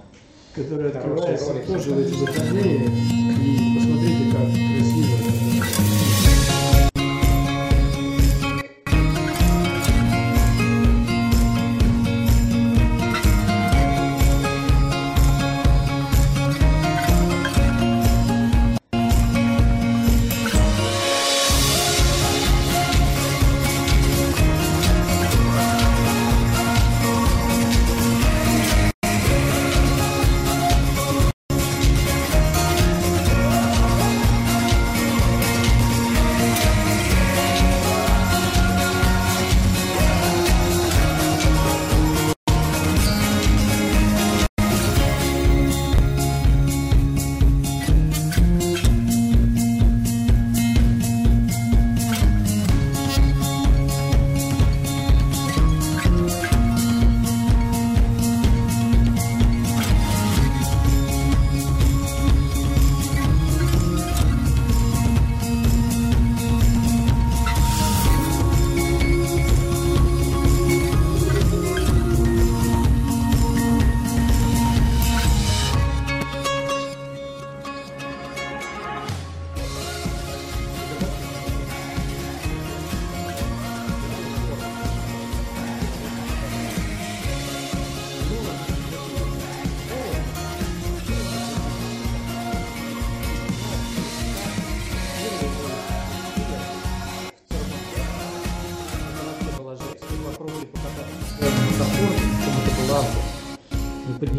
который 0.53 0.92
открывается 0.92 1.51
тоже 1.65 1.94
в 1.94 1.98
эти 1.98 2.13
выходные. 2.13 2.86
И 3.42 4.32
август. 4.36 6.32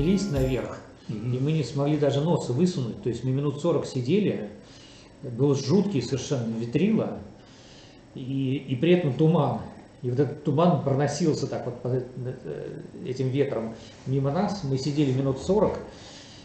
Поднялись 0.05 0.31
наверх, 0.31 0.79
и 1.09 1.13
мы 1.13 1.53
не 1.53 1.63
смогли 1.63 1.97
даже 1.97 2.21
носа 2.21 2.53
высунуть. 2.53 3.03
То 3.03 3.09
есть 3.09 3.25
мы 3.25 3.31
минут 3.31 3.61
40 3.61 3.87
сидели, 3.87 4.51
был 5.23 5.55
жуткий 5.55 6.03
совершенно 6.03 6.57
ветрило, 6.59 7.19
и, 8.15 8.65
и 8.69 8.77
при 8.77 8.93
этом 8.93 9.15
туман. 9.15 9.61
И 10.03 10.11
вот 10.11 10.21
этот 10.21 10.45
туман 10.45 10.83
проносился 10.83 11.47
так 11.47 11.65
вот 11.65 11.81
под 11.81 11.93
э, 11.95 12.83
этим 13.07 13.29
ветром 13.29 13.75
мимо 14.07 14.31
нас. 14.31 14.63
Мы 14.63 14.77
сидели 14.77 15.13
минут 15.13 15.39
40, 15.39 15.79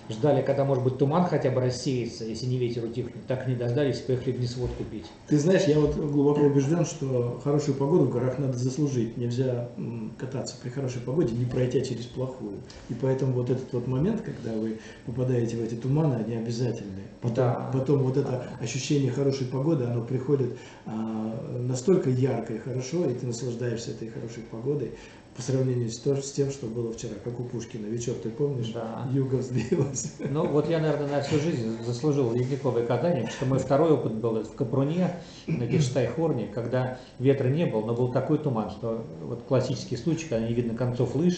ждали, 0.10 0.42
когда, 0.42 0.66
может 0.66 0.84
быть, 0.84 0.98
туман 0.98 1.26
хотя 1.26 1.52
бы 1.52 1.62
рассеется, 1.62 2.26
если 2.26 2.46
не 2.46 2.58
ветер 2.58 2.84
утихнет. 2.84 3.26
Так 3.28 3.48
не 3.48 3.56
дождались, 3.56 4.00
поехали 4.00 4.32
вниз 4.34 4.58
водку 4.58 4.84
пить. 4.84 5.06
Ты 5.28 5.38
знаешь, 5.38 5.64
я 5.64 5.80
вот 5.80 5.96
глубоко 5.96 6.42
убежден, 6.42 6.86
что 6.86 7.40
хорошую 7.44 7.78
погоду 7.78 8.06
в 8.06 8.10
горах 8.10 8.40
надо 8.40 8.58
заслужить. 8.58 9.18
Нельзя 9.18 9.70
кататься 10.18 10.56
при 10.62 10.70
хорошей 10.70 11.02
погоде, 11.02 11.34
не 11.36 11.46
пройти 11.46 11.84
через 11.84 12.06
плохую. 12.06 12.58
И 12.90 12.94
поэтому 12.94 13.34
вот 13.34 13.50
этот 13.50 13.72
вот 13.72 13.88
момент, 13.88 14.22
когда 14.22 14.54
вы 14.54 14.80
попадаете 15.06 15.58
в 15.58 15.64
эти 15.64 15.76
туманы, 15.76 16.16
они 16.16 16.36
обязательны. 16.36 17.04
Потом, 17.22 17.36
да. 17.36 17.70
потом 17.74 18.04
вот 18.04 18.18
это 18.18 18.46
ощущение 18.62 19.12
хорошей 19.12 19.48
погоды, 19.48 19.86
оно 19.86 20.04
приходит 20.04 20.58
а, 20.86 21.58
настолько 21.60 22.10
ярко 22.10 22.54
и 22.54 22.60
хорошо, 22.60 23.06
и 23.06 23.14
ты 23.14 23.28
наслаждаешься 23.28 23.92
этой 23.92 24.08
хорошей 24.08 24.44
погодой, 24.44 24.92
по 25.40 25.44
сравнению 25.44 25.90
с, 25.90 26.00
с 26.00 26.32
тем, 26.34 26.52
что 26.52 26.68
было 26.68 26.92
вчера, 26.92 27.14
как 27.24 27.40
у 27.40 27.44
Пушкина. 27.44 27.86
Вечер, 27.86 28.12
ты 28.22 28.30
помнишь? 28.30 28.74
Да. 28.74 29.08
Юга 29.14 29.36
взбилась. 29.36 30.16
Ну 30.20 30.46
вот 30.46 30.70
я, 30.70 30.80
наверное, 30.80 31.08
на 31.08 31.22
всю 31.22 31.40
жизнь 31.40 31.78
заслужил 31.86 32.34
ледниковое 32.34 32.86
катание, 32.86 33.22
потому 33.22 33.32
что 33.32 33.46
мой 33.46 33.60
второй 33.60 33.92
опыт 33.92 34.16
был 34.16 34.44
в 34.44 34.54
Капруне, 34.56 35.16
на 35.48 35.66
Герштайхорне, 35.66 36.48
когда 36.48 37.00
ветра 37.20 37.48
не 37.48 37.66
было, 37.66 37.86
но 37.86 37.94
был 37.94 38.12
такой 38.12 38.38
туман, 38.38 38.70
что 38.70 39.06
вот 39.22 39.44
классический 39.44 39.96
случай, 39.96 40.28
когда 40.28 40.46
не 40.46 40.54
видно 40.54 40.78
концов 40.78 41.16
лыж, 41.16 41.38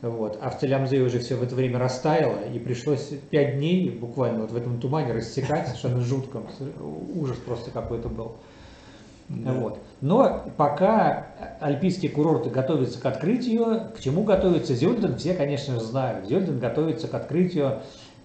вот. 0.00 0.38
А 0.40 0.50
в 0.50 0.60
Целямзе 0.60 1.00
уже 1.00 1.18
все 1.18 1.34
в 1.34 1.42
это 1.42 1.56
время 1.56 1.80
растаяло, 1.80 2.38
и 2.44 2.60
пришлось 2.60 3.10
пять 3.30 3.56
дней 3.56 3.90
буквально 3.90 4.42
вот 4.42 4.52
в 4.52 4.56
этом 4.56 4.80
тумане 4.80 5.12
рассекать, 5.12 5.66
совершенно 5.66 6.02
жутко, 6.02 6.44
ужас 7.16 7.36
просто 7.38 7.72
какой-то 7.72 8.08
был. 8.08 8.36
Да. 9.28 9.52
Вот. 9.52 9.78
Но 10.00 10.44
пока 10.56 11.26
альпийские 11.60 12.10
курорты 12.10 12.48
готовятся 12.50 13.00
к 13.00 13.06
открытию, 13.06 13.90
к 13.94 14.00
чему 14.00 14.24
готовится 14.24 14.74
Зельден, 14.74 15.16
все, 15.16 15.34
конечно 15.34 15.74
же, 15.74 15.80
знают. 15.80 16.26
Зельден 16.26 16.58
готовится 16.58 17.08
к 17.08 17.14
открытию 17.14 17.80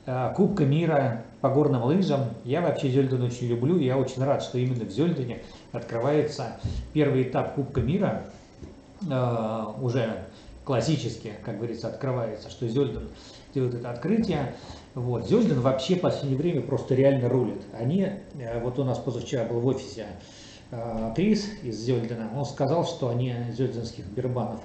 э, 0.06 0.34
Кубка 0.36 0.64
мира 0.66 1.24
по 1.42 1.50
горным 1.50 1.84
лыжам. 1.84 2.30
Я 2.46 2.62
вообще 2.62 2.90
Зельден 2.90 3.22
очень 3.22 3.48
люблю, 3.48 3.78
я 3.80 3.98
очень 3.98 4.24
рад, 4.24 4.44
что 4.44 4.58
именно 4.58 4.86
в 4.86 4.92
Зельдене 4.92 5.40
открывается 5.74 6.58
первый 6.94 7.24
этап 7.24 7.56
Кубка 7.56 7.82
мира, 7.82 8.24
э, 9.10 9.66
уже 9.82 10.24
классически, 10.64 11.34
как 11.44 11.58
говорится, 11.58 11.88
открывается, 11.88 12.50
что 12.50 12.66
Зельден 12.68 13.10
делает 13.54 13.76
это 13.76 13.92
открытие. 13.92 14.56
Вот. 14.96 15.28
Зельден 15.28 15.60
вообще 15.60 15.96
в 15.96 16.02
последнее 16.02 16.38
время 16.38 16.62
просто 16.62 16.96
реально 16.96 17.28
рулит. 17.28 17.62
Они, 17.78 18.08
э, 18.36 18.60
вот 18.62 18.80
у 18.80 18.86
нас 18.86 19.00
позавчера 19.00 19.44
был 19.44 19.60
в 19.60 19.68
офисе 19.68 20.06
Крис 21.16 21.50
из 21.64 21.80
Зельдена, 21.80 22.30
он 22.36 22.46
сказал, 22.46 22.86
что 22.86 23.10
они, 23.10 23.34
зельденских 23.56 24.06
бербанов, 24.06 24.62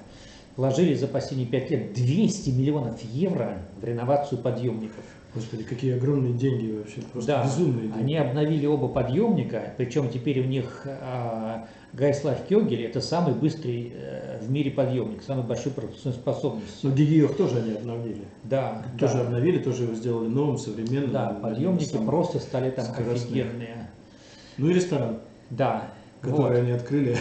вложили 0.55 0.93
за 0.93 1.07
последние 1.07 1.47
пять 1.47 1.69
лет 1.69 1.93
200 1.93 2.49
миллионов 2.49 3.01
евро 3.03 3.59
в 3.81 3.83
реновацию 3.83 4.41
подъемников. 4.41 5.03
Господи, 5.33 5.63
какие 5.63 5.95
огромные 5.95 6.33
деньги 6.33 6.71
вообще, 6.71 7.01
просто 7.13 7.31
да, 7.31 7.43
безумные 7.43 7.87
деньги. 7.87 7.99
Они 7.99 8.17
обновили 8.17 8.65
оба 8.65 8.87
подъемника, 8.87 9.73
причем 9.77 10.09
теперь 10.09 10.41
у 10.41 10.45
них 10.45 10.81
а, 10.85 11.67
Гайслав 11.93 12.47
Кёгель 12.47 12.83
это 12.83 12.99
самый 12.99 13.35
быстрый 13.35 13.93
э, 13.93 14.39
в 14.41 14.49
мире 14.49 14.71
подъемник, 14.71 15.21
самый 15.21 15.43
большой 15.43 15.71
пропускной 15.71 16.13
способностью. 16.13 16.89
Но 16.89 16.95
Гигиох 16.95 17.37
тоже 17.37 17.59
они 17.59 17.73
обновили. 17.73 18.23
Да. 18.43 18.83
Тоже 18.99 19.13
да. 19.13 19.21
обновили, 19.21 19.59
тоже 19.59 19.83
его 19.83 19.93
сделали 19.93 20.27
новым, 20.27 20.57
современным. 20.57 21.11
Да, 21.11 21.29
подъемники 21.41 21.97
просто 21.97 22.39
стали 22.39 22.71
там 22.71 22.85
скоростные. 22.85 23.43
офигенные. 23.43 23.89
Ну 24.57 24.69
и 24.69 24.73
ресторан. 24.73 25.19
Да, 25.51 25.91
которые 26.21 26.61
вот. 26.61 26.67
они 26.67 26.71
открыли. 26.71 27.17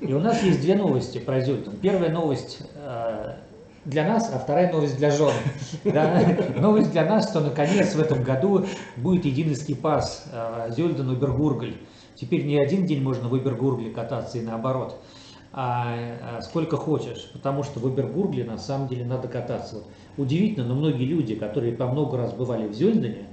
И 0.00 0.12
у 0.12 0.20
нас 0.20 0.42
есть 0.42 0.60
две 0.60 0.74
новости 0.76 1.18
про 1.18 1.40
Зюльтон. 1.40 1.76
Первая 1.76 2.10
новость 2.10 2.60
э, 2.76 3.34
для 3.84 4.06
нас, 4.06 4.30
а 4.32 4.38
вторая 4.38 4.72
новость 4.72 4.96
для 4.96 5.10
жен. 5.10 5.32
Да? 5.84 6.22
Новость 6.56 6.92
для 6.92 7.04
нас, 7.04 7.30
что 7.30 7.40
наконец 7.40 7.94
в 7.94 8.00
этом 8.00 8.22
году 8.22 8.64
будет 8.96 9.24
единый 9.24 9.56
скипас 9.56 10.26
э, 10.32 10.70
Зюльден 10.76 11.08
Убергургль. 11.08 11.74
Теперь 12.14 12.44
не 12.44 12.58
один 12.58 12.86
день 12.86 13.02
можно 13.02 13.28
в 13.28 13.32
Убергургле 13.32 13.90
кататься 13.90 14.38
и 14.38 14.40
наоборот, 14.40 15.00
а, 15.52 15.94
а 16.38 16.42
сколько 16.42 16.76
хочешь, 16.76 17.30
потому 17.32 17.62
что 17.62 17.80
в 17.80 17.84
Убергургле 17.86 18.44
на 18.44 18.58
самом 18.58 18.88
деле 18.88 19.04
надо 19.04 19.28
кататься. 19.28 19.76
Вот. 19.76 19.86
Удивительно, 20.16 20.66
но 20.66 20.74
многие 20.74 21.04
люди, 21.04 21.34
которые 21.34 21.72
по 21.72 21.86
много 21.86 22.16
раз 22.18 22.32
бывали 22.32 22.66
в 22.66 22.74
Зюльдене, 22.74 23.28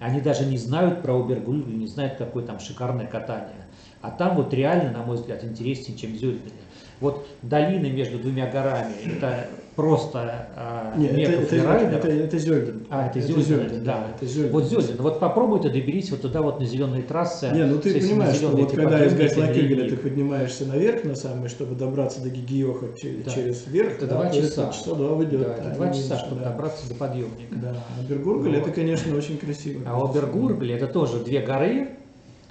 они 0.00 0.20
даже 0.20 0.46
не 0.46 0.56
знают 0.56 1.02
про 1.02 1.14
Убергургль, 1.14 1.76
не 1.76 1.86
знают, 1.86 2.16
какое 2.16 2.44
там 2.44 2.60
шикарное 2.60 3.06
катание. 3.06 3.66
А 4.00 4.10
там 4.10 4.36
вот 4.36 4.54
реально, 4.54 4.92
на 4.92 5.02
мой 5.02 5.16
взгляд, 5.16 5.44
интереснее, 5.44 5.96
чем 5.96 6.16
Зюрихене. 6.16 6.52
Вот 7.00 7.26
долины 7.42 7.90
между 7.90 8.18
двумя 8.18 8.50
горами, 8.50 8.94
это 9.04 9.46
просто 9.76 10.48
а, 10.56 10.92
Нет, 10.96 11.12
это, 11.12 11.56
это, 11.56 11.96
это, 11.96 12.08
это 12.08 12.38
Зюрден. 12.38 12.86
А, 12.90 13.06
это, 13.06 13.20
это 13.20 13.40
Зюрден, 13.40 13.84
да. 13.84 14.08
Это 14.16 14.26
Зюрден. 14.26 14.52
Вот 14.52 14.64
Зюрден. 14.64 14.96
Вот 14.98 15.20
попробуй 15.20 15.60
ты 15.60 15.70
доберись 15.70 16.10
вот 16.10 16.22
туда 16.22 16.42
вот 16.42 16.58
на 16.58 16.66
зеленые 16.66 17.04
трассы. 17.04 17.48
Не, 17.54 17.64
ну 17.64 17.78
ты 17.78 17.94
понимаешь, 18.00 18.34
что 18.34 18.48
вот 18.48 18.72
когда 18.72 19.04
из 19.04 19.14
Гайслакегеля 19.14 19.88
ты 19.88 19.96
поднимаешься 19.96 20.66
наверх 20.66 21.04
на 21.04 21.14
самый, 21.14 21.48
чтобы 21.48 21.76
добраться 21.76 22.20
до 22.20 22.28
Гигиоха 22.28 22.88
через, 23.00 23.24
да. 23.24 23.30
через 23.30 23.66
верх, 23.68 23.98
это 23.98 24.08
два 24.08 24.30
часа. 24.30 24.72
часа 24.72 24.94
два 24.96 25.14
выйдет. 25.14 25.42
Да, 25.42 25.54
это 25.54 25.70
два 25.76 25.92
часа, 25.92 26.18
чтобы 26.18 26.40
да. 26.40 26.50
добраться 26.50 26.88
до 26.88 26.96
подъемника. 26.96 27.54
Да, 27.54 27.76
а 27.76 28.02
Бергургаль 28.08 28.56
вот. 28.56 28.66
это, 28.66 28.72
конечно, 28.72 29.16
очень 29.16 29.38
красиво. 29.38 29.82
А 29.86 30.02
Обергургаль 30.02 30.72
это 30.72 30.88
тоже 30.88 31.20
две 31.20 31.40
горы, 31.40 31.97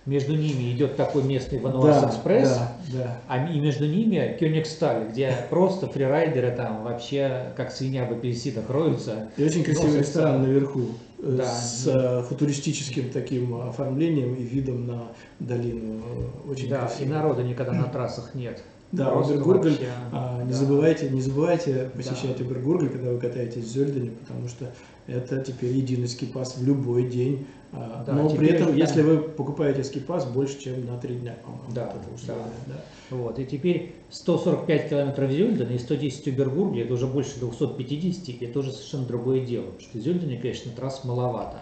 между 0.07 0.35
ними 0.35 0.71
идет 0.71 0.95
такой 0.95 1.23
местный 1.23 1.59
Вануас 1.59 2.01
да, 2.01 2.09
Экспресс, 2.09 2.49
да, 2.49 2.77
да. 2.93 3.21
а 3.27 3.45
и 3.45 3.59
между 3.59 3.85
ними 3.85 4.37
Кёнигсталь, 4.39 5.09
где 5.09 5.35
просто 5.49 5.87
фрирайдеры 5.87 6.51
там 6.51 6.83
вообще 6.83 7.51
как 7.55 7.71
свинья 7.71 8.05
в 8.05 8.11
апельсинах 8.13 8.69
роются. 8.69 9.29
И 9.35 9.43
очень 9.43 9.63
красивый 9.63 9.99
ресторан 9.99 10.41
наверху 10.41 10.87
э, 11.19 11.35
да. 11.37 11.45
с 11.45 11.85
э, 11.87 12.23
футуристическим 12.23 13.09
таким 13.09 13.59
оформлением 13.61 14.35
и 14.35 14.43
видом 14.43 14.87
на 14.87 15.03
долину. 15.39 16.01
Очень 16.49 16.69
да, 16.69 16.79
красиво. 16.79 17.05
и 17.05 17.09
народа 17.09 17.43
никогда 17.43 17.73
на 17.73 17.83
трассах 17.83 18.33
нет. 18.33 18.63
Да, 18.91 19.11
Обергургаль, 19.11 19.71
вообще, 19.71 19.89
а, 20.13 20.43
не 20.43 20.51
да. 20.51 20.55
забывайте, 20.55 21.09
не 21.09 21.21
забывайте 21.21 21.91
посещать 21.95 22.37
да. 22.37 22.45
Обергургаль, 22.45 22.89
когда 22.89 23.11
вы 23.11 23.19
катаетесь 23.19 23.65
в 23.65 23.67
Зельдене, 23.67 24.11
потому 24.11 24.47
что 24.47 24.71
это 25.07 25.39
теперь 25.39 25.73
единый 25.73 26.07
скипас 26.07 26.57
в 26.57 26.65
любой 26.65 27.09
день 27.09 27.47
а, 27.73 28.03
да, 28.05 28.13
Но 28.13 28.29
при 28.29 28.47
этом, 28.47 28.67
там... 28.67 28.77
если 28.77 29.01
вы 29.01 29.17
покупаете 29.17 29.83
скипас 29.83 30.25
больше, 30.25 30.59
чем 30.59 30.85
на 30.85 30.97
3 30.97 31.15
дня, 31.15 31.35
по-моему. 31.43 31.65
Да, 31.73 31.93
вот 31.93 32.19
да. 32.25 32.33
да. 32.67 33.15
Вот, 33.15 33.39
и 33.39 33.45
теперь 33.45 33.93
145 34.09 34.89
километров 34.89 35.31
Зюльдена 35.31 35.71
и 35.71 35.77
110 35.77 36.27
Убергургли, 36.27 36.83
это 36.83 36.93
уже 36.93 37.07
больше 37.07 37.39
250, 37.39 38.29
и 38.29 38.45
это 38.45 38.59
уже 38.59 38.71
совершенно 38.71 39.05
другое 39.05 39.45
дело. 39.45 39.65
Потому 39.65 39.81
что 39.81 39.99
Зюльдене, 39.99 40.37
конечно, 40.37 40.71
трасс 40.71 41.03
маловато. 41.03 41.57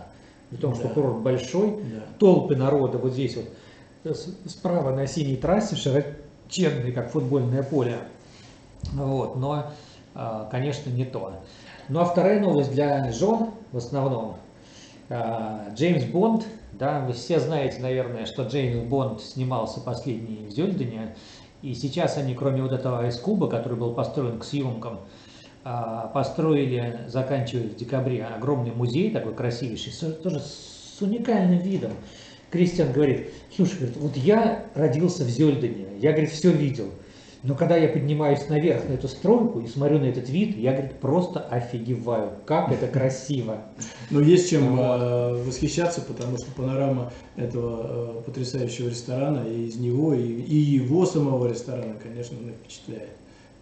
При 0.52 0.58
том, 0.58 0.74
да. 0.74 0.80
что 0.80 0.90
курорт 0.90 1.22
большой, 1.22 1.72
да. 1.72 2.04
толпы 2.20 2.56
народа 2.56 3.00
вот 3.00 3.14
здесь 3.14 3.36
вот 3.36 3.50
э, 4.04 4.14
справа 4.46 4.96
на 4.96 5.08
синей 5.08 5.38
трассе 5.38 5.76
широченной, 6.50 6.92
как 6.92 7.12
футбольное 7.12 7.64
поле. 7.64 7.98
Вот, 8.94 9.36
но, 9.36 9.72
а, 10.14 10.48
конечно, 10.52 10.90
не 10.90 11.06
то. 11.06 11.34
Ну 11.90 12.00
а 12.00 12.06
вторая 12.06 12.40
новость 12.40 12.72
для 12.72 13.12
жен 13.12 13.52
в 13.72 13.78
основном– 13.78 14.38
а, 15.10 15.68
Джеймс 15.76 16.06
Бонд, 16.06 16.46
да, 16.74 17.02
вы 17.02 17.14
все 17.14 17.40
знаете, 17.40 17.80
наверное, 17.80 18.26
что 18.26 18.44
Джеймс 18.44 18.88
Бонд 18.88 19.22
снимался 19.22 19.80
последний 19.80 20.48
в 20.48 20.52
Зельдене, 20.52 21.16
и 21.62 21.76
сейчас 21.76 22.18
они, 22.18 22.34
кроме 22.34 22.64
вот 22.64 22.72
этого 22.72 23.00
айскуба, 23.00 23.48
который 23.48 23.78
был 23.78 23.94
построен 23.94 24.40
к 24.40 24.44
съемкам, 24.44 25.02
а, 25.64 26.08
построили, 26.08 27.02
заканчивая 27.08 27.70
в 27.70 27.76
декабре, 27.76 28.26
огромный 28.26 28.72
музей, 28.72 29.12
такой 29.12 29.36
красивейший, 29.36 29.94
тоже 30.14 30.40
с 30.40 31.00
уникальным 31.02 31.60
видом. 31.60 31.92
Кристиан 32.52 32.92
говорит, 32.92 33.30
слушай, 33.56 33.78
говорит, 33.78 33.98
вот 33.98 34.18
я 34.18 34.66
родился 34.76 35.24
в 35.24 35.30
Зельдене, 35.30 35.88
я, 36.00 36.12
говорит, 36.12 36.32
все 36.32 36.52
видел– 36.52 36.90
но 37.46 37.54
когда 37.54 37.78
я 37.78 37.88
поднимаюсь 37.90 38.50
наверх 38.50 38.90
на 38.90 38.94
эту 38.94 39.08
стройку 39.08 39.60
и 39.60 39.68
смотрю 39.68 40.00
на 40.00 40.06
этот 40.06 40.28
вид, 40.30 40.58
я, 40.58 40.72
говорит, 40.72 41.00
просто 41.00 41.42
офигеваю, 41.42 42.32
как 42.48 42.72
это 42.72 42.88
красиво. 42.88 43.62
Ну, 44.10 44.20
есть 44.20 44.50
чем 44.50 44.80
э, 44.80 45.44
восхищаться, 45.44 46.02
потому 46.02 46.38
что 46.38 46.48
панорама 46.54 47.14
этого 47.36 48.18
э, 48.18 48.22
потрясающего 48.24 48.90
ресторана 48.90 49.48
и 49.48 49.68
из 49.68 49.76
него, 49.76 50.16
и, 50.16 50.24
и 50.24 50.56
его 50.56 51.06
самого 51.06 51.48
ресторана, 51.48 51.94
конечно, 52.02 52.36
меня 52.36 52.54
впечатляет. 52.54 53.12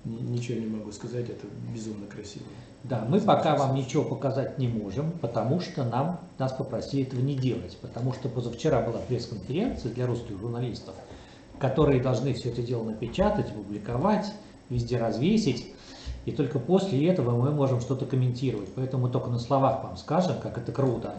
Ничего 0.06 0.62
не 0.62 0.68
могу 0.68 0.94
сказать, 0.94 1.30
это 1.30 1.46
безумно 1.74 2.08
красиво. 2.08 2.46
Да, 2.84 3.06
мы 3.08 3.22
пока 3.22 3.56
вам 3.56 3.75
ничего 3.75 4.04
показать 4.04 4.58
не 4.58 4.68
можем, 4.68 5.12
потому 5.22 5.62
что 5.62 5.84
нам, 5.86 6.20
нас 6.38 6.52
попросили 6.52 7.04
этого 7.04 7.22
не 7.22 7.36
делать. 7.36 7.78
Потому 7.82 8.13
что 8.13 8.28
позавчера 8.28 8.82
была 8.82 9.00
пресс-конференция 9.00 9.94
для 9.94 10.06
русских 10.06 10.38
журналистов– 10.40 10.96
которые 11.63 12.02
должны 12.02 12.34
все 12.34 12.50
это 12.50 12.62
дело 12.62 12.84
напечатать, 12.84 13.54
публиковать, 13.54 14.25
везде 14.70 14.98
развесить. 14.98 15.74
и 16.25 16.32
только 16.34 16.60
после 16.60 17.08
этого 17.08 17.42
мы 17.42 17.52
можем 17.52 17.80
что-то 17.80 18.06
комментировать. 18.06 18.70
Поэтому 18.75 19.08
мы 19.08 19.10
только 19.10 19.30
на 19.30 19.40
словах 19.40 19.82
вам 19.82 19.96
скажем, 19.96 20.36
как 20.42 20.58
это 20.58 20.74
круто. 20.74 21.13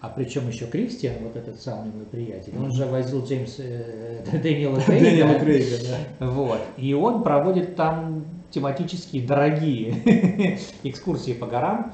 А 0.00 0.08
причем 0.08 0.46
еще 0.48 0.66
Кристиан, 0.66 1.16
вот 1.22 1.34
этот 1.34 1.60
самый 1.60 1.90
мой 1.92 2.04
приятель, 2.04 2.52
он 2.56 2.70
же 2.70 2.86
возил 2.86 3.24
Джеймс 3.24 3.56
э, 3.58 4.22
Дэниела 4.42 4.80
Дэниела 4.86 5.38
Крейга. 5.40 5.76
Крейга, 5.76 5.76
да. 6.20 6.26
Вот. 6.26 6.60
И 6.76 6.94
он 6.94 7.24
проводит 7.24 7.74
там 7.74 8.24
тематические 8.50 9.26
дорогие 9.26 10.58
экскурсии 10.84 11.32
по 11.32 11.46
горам. 11.46 11.92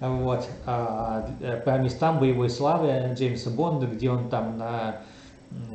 Вот, 0.00 0.46
а, 0.64 1.28
э, 1.40 1.56
по 1.64 1.76
местам 1.78 2.20
боевой 2.20 2.50
славы 2.50 3.14
Джеймса 3.14 3.50
Бонда, 3.50 3.86
где 3.86 4.10
он 4.10 4.28
там 4.28 4.56
на 4.58 5.00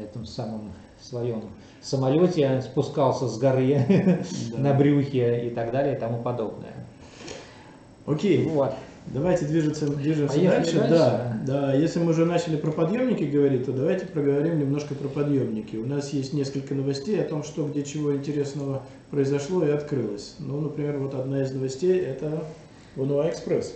этом 0.02 0.26
самом 0.26 0.72
своем 1.02 1.42
самолете 1.82 2.62
спускался 2.62 3.28
с 3.28 3.38
горы 3.38 4.24
Да. 4.52 4.58
на 4.58 4.74
брюхе 4.74 5.48
и 5.48 5.50
так 5.50 5.72
далее 5.72 5.96
и 5.96 6.00
тому 6.00 6.22
подобное. 6.22 6.74
Окей, 8.06 8.46
Вот. 8.46 8.74
Давайте 9.08 9.46
движемся 9.46 9.88
Поехали 10.34 10.48
дальше. 10.48 10.78
дальше. 10.78 10.90
Да, 10.90 11.38
да, 11.46 11.74
если 11.74 12.00
мы 12.00 12.12
уже 12.12 12.26
начали 12.26 12.56
про 12.58 12.72
подъемники 12.72 13.24
говорить, 13.24 13.66
то 13.66 13.72
давайте 13.72 14.06
проговорим 14.06 14.60
немножко 14.60 14.96
про 14.96 15.08
подъемники. 15.08 15.76
У 15.76 15.86
нас 15.86 16.12
есть 16.14 16.34
несколько 16.34 16.74
новостей 16.74 17.20
о 17.22 17.24
том, 17.26 17.44
что 17.44 17.68
где 17.68 17.84
чего 17.84 18.16
интересного 18.16 18.84
произошло 19.12 19.66
и 19.66 19.70
открылось. 19.70 20.36
Ну, 20.40 20.62
например, 20.62 20.98
вот 20.98 21.14
одна 21.14 21.42
из 21.42 21.52
новостей 21.52 22.00
это 22.00 22.44
Лунуа 22.96 23.30
Экспресс. 23.30 23.76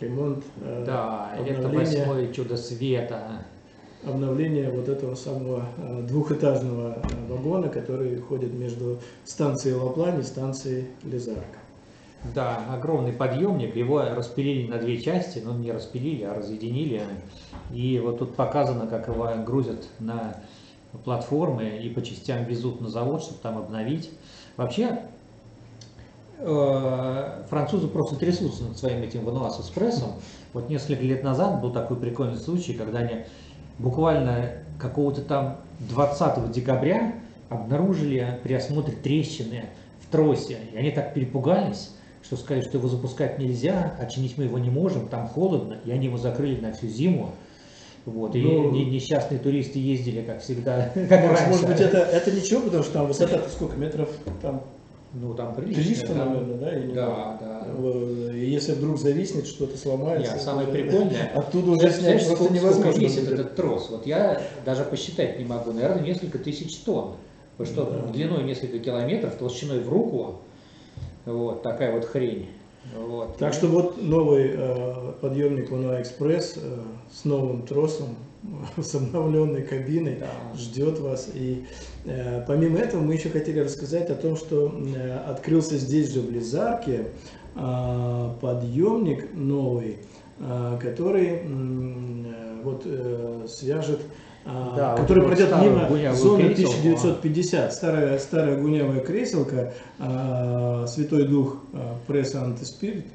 Ремонт, 0.00 0.42
э, 0.62 0.84
Да, 0.86 1.32
это 1.38 1.68
восьмое 1.68 2.32
чудо 2.32 2.56
света. 2.56 3.44
обновление 4.04 4.68
вот 4.68 4.88
этого 4.88 5.14
самого 5.14 5.66
э, 5.78 6.02
двухэтажного 6.08 6.98
э, 7.04 7.32
вагона, 7.32 7.68
который 7.68 8.18
ходит 8.18 8.52
между 8.52 8.98
станцией 9.24 9.76
Лаплань 9.76 10.18
и 10.18 10.24
станцией 10.24 10.86
Лизарк. 11.04 11.44
Да, 12.24 12.60
огромный 12.72 13.12
подъемник, 13.12 13.74
его 13.74 14.00
распилили 14.00 14.68
на 14.68 14.78
две 14.78 15.00
части, 15.00 15.42
ну 15.44 15.54
не 15.54 15.72
распилили, 15.72 16.22
а 16.22 16.34
разъединили. 16.34 17.02
И 17.72 17.98
вот 17.98 18.20
тут 18.20 18.36
показано, 18.36 18.86
как 18.86 19.08
его 19.08 19.28
грузят 19.44 19.84
на 19.98 20.36
платформы 21.04 21.80
и 21.82 21.88
по 21.88 22.00
частям 22.00 22.44
везут 22.44 22.80
на 22.80 22.88
завод, 22.88 23.22
чтобы 23.22 23.40
там 23.40 23.58
обновить. 23.58 24.10
Вообще, 24.56 25.00
э, 26.38 27.42
французы 27.48 27.88
просто 27.88 28.14
трясутся 28.14 28.64
над 28.64 28.76
своим 28.76 29.02
этим 29.02 29.24
Вануас 29.24 29.58
Эспрессом. 29.58 30.12
Вот 30.52 30.68
несколько 30.68 31.02
лет 31.02 31.24
назад 31.24 31.60
был 31.60 31.72
такой 31.72 31.96
прикольный 31.96 32.36
случай, 32.36 32.74
когда 32.74 33.00
они 33.00 33.24
буквально 33.78 34.62
какого-то 34.78 35.22
там 35.22 35.56
20 35.80 36.52
декабря 36.52 37.14
обнаружили 37.48 38.38
при 38.44 38.54
осмотре 38.54 38.94
трещины 38.94 39.64
в 40.00 40.12
тросе. 40.12 40.58
И 40.72 40.76
они 40.76 40.90
так 40.90 41.14
перепугались, 41.14 41.92
что 42.22 42.36
сказали, 42.36 42.62
что 42.62 42.78
его 42.78 42.88
запускать 42.88 43.38
нельзя, 43.38 43.94
а 44.00 44.06
чинить 44.06 44.38
мы 44.38 44.44
его 44.44 44.58
не 44.58 44.70
можем, 44.70 45.08
там 45.08 45.26
холодно, 45.28 45.78
и 45.84 45.90
они 45.90 46.06
его 46.06 46.16
закрыли 46.18 46.60
на 46.60 46.72
всю 46.72 46.86
зиму. 46.88 47.30
Вот, 48.04 48.34
и 48.34 48.42
Ну, 48.42 48.70
не- 48.72 48.84
несчастные 48.84 49.38
туристы 49.38 49.78
ездили, 49.78 50.22
как 50.22 50.40
всегда, 50.42 50.90
как 50.94 51.10
раньше. 51.10 51.46
может 51.48 51.66
быть, 51.68 51.80
это, 51.80 51.98
это 51.98 52.30
ничего, 52.32 52.60
потому 52.62 52.82
что 52.82 52.92
там 52.94 53.06
высота 53.06 53.42
сколько 53.48 53.76
метров? 53.76 54.08
Там 54.40 54.62
Ну, 55.14 55.34
там 55.34 55.54
прилично. 55.54 55.82
300, 55.84 56.06
да. 56.14 56.24
наверное, 56.24 56.56
да? 56.58 56.76
или 56.78 56.92
Да, 56.92 57.38
да. 57.40 57.66
Э, 57.78 58.30
И 58.34 58.50
если 58.50 58.72
вдруг 58.72 58.98
зависнет, 58.98 59.46
что-то 59.46 59.76
сломается. 59.76 60.32
Не, 60.32 60.38
а 60.38 60.40
самое 60.42 60.66
прикольное, 60.68 61.30
Оттуда 61.34 61.70
уже 61.72 61.90
снять 61.90 62.16
просто 62.16 62.34
сколько, 62.36 62.54
невозможно. 62.54 62.92
сколько 62.92 63.00
весит 63.06 63.28
этот 63.30 63.54
трос? 63.54 63.90
Вот 63.90 64.06
я 64.06 64.40
даже 64.64 64.84
посчитать 64.84 65.38
не 65.38 65.44
могу. 65.44 65.70
Наверное, 65.72 66.02
несколько 66.02 66.38
тысяч 66.38 66.76
тонн. 66.78 67.12
Потому 67.58 67.74
что 67.74 67.84
Да. 68.06 68.12
длиной 68.12 68.42
несколько 68.44 68.78
километров, 68.78 69.34
толщиной 69.34 69.80
в 69.80 69.88
руку. 69.90 70.36
Вот 71.26 71.62
такая 71.62 71.92
вот 71.92 72.04
хрень. 72.04 72.48
Вот. 72.96 73.36
Так 73.38 73.54
что 73.54 73.68
вот 73.68 74.02
новый 74.02 74.50
э, 74.54 75.12
подъемник 75.20 75.70
Луна 75.70 76.02
Экспресс 76.02 76.54
э, 76.56 76.78
с 77.12 77.24
новым 77.24 77.62
тросом, 77.62 78.16
с 78.76 78.94
обновленной 78.94 79.62
кабиной 79.62 80.16
Да. 80.20 80.58
ждет 80.58 80.98
вас. 80.98 81.30
И 81.32 81.64
э, 82.04 82.44
помимо 82.46 82.78
этого 82.78 83.00
мы 83.00 83.14
еще 83.14 83.28
хотели 83.30 83.60
рассказать 83.60 84.10
о 84.10 84.16
том, 84.16 84.36
что 84.36 84.74
э, 84.96 85.18
открылся 85.30 85.76
здесь 85.78 86.12
же 86.12 86.20
в 86.22 86.30
Лизарке 86.30 87.06
э, 87.54 88.30
подъемник 88.40 89.32
новый, 89.32 89.98
э, 90.40 90.78
который 90.82 91.42
э, 91.44 92.60
вот 92.64 92.82
э, 92.84 93.46
свяжет 93.48 94.00
Да, 94.44 94.92
вот 94.96 95.00
который 95.02 95.20
вот 95.24 95.28
пройдет 95.36 95.50
мимо 95.60 96.14
зоны 96.14 96.48
креселку. 96.48 96.72
1950. 96.78 97.72
Старая, 97.72 98.18
старая 98.18 98.60
гунявая 98.60 99.00
креселка, 99.00 99.72
а, 99.98 100.86
Святой 100.88 101.28
Дух 101.28 101.58
а, 101.72 101.96
пресс 102.06 102.34
антиспирит. 102.34 103.06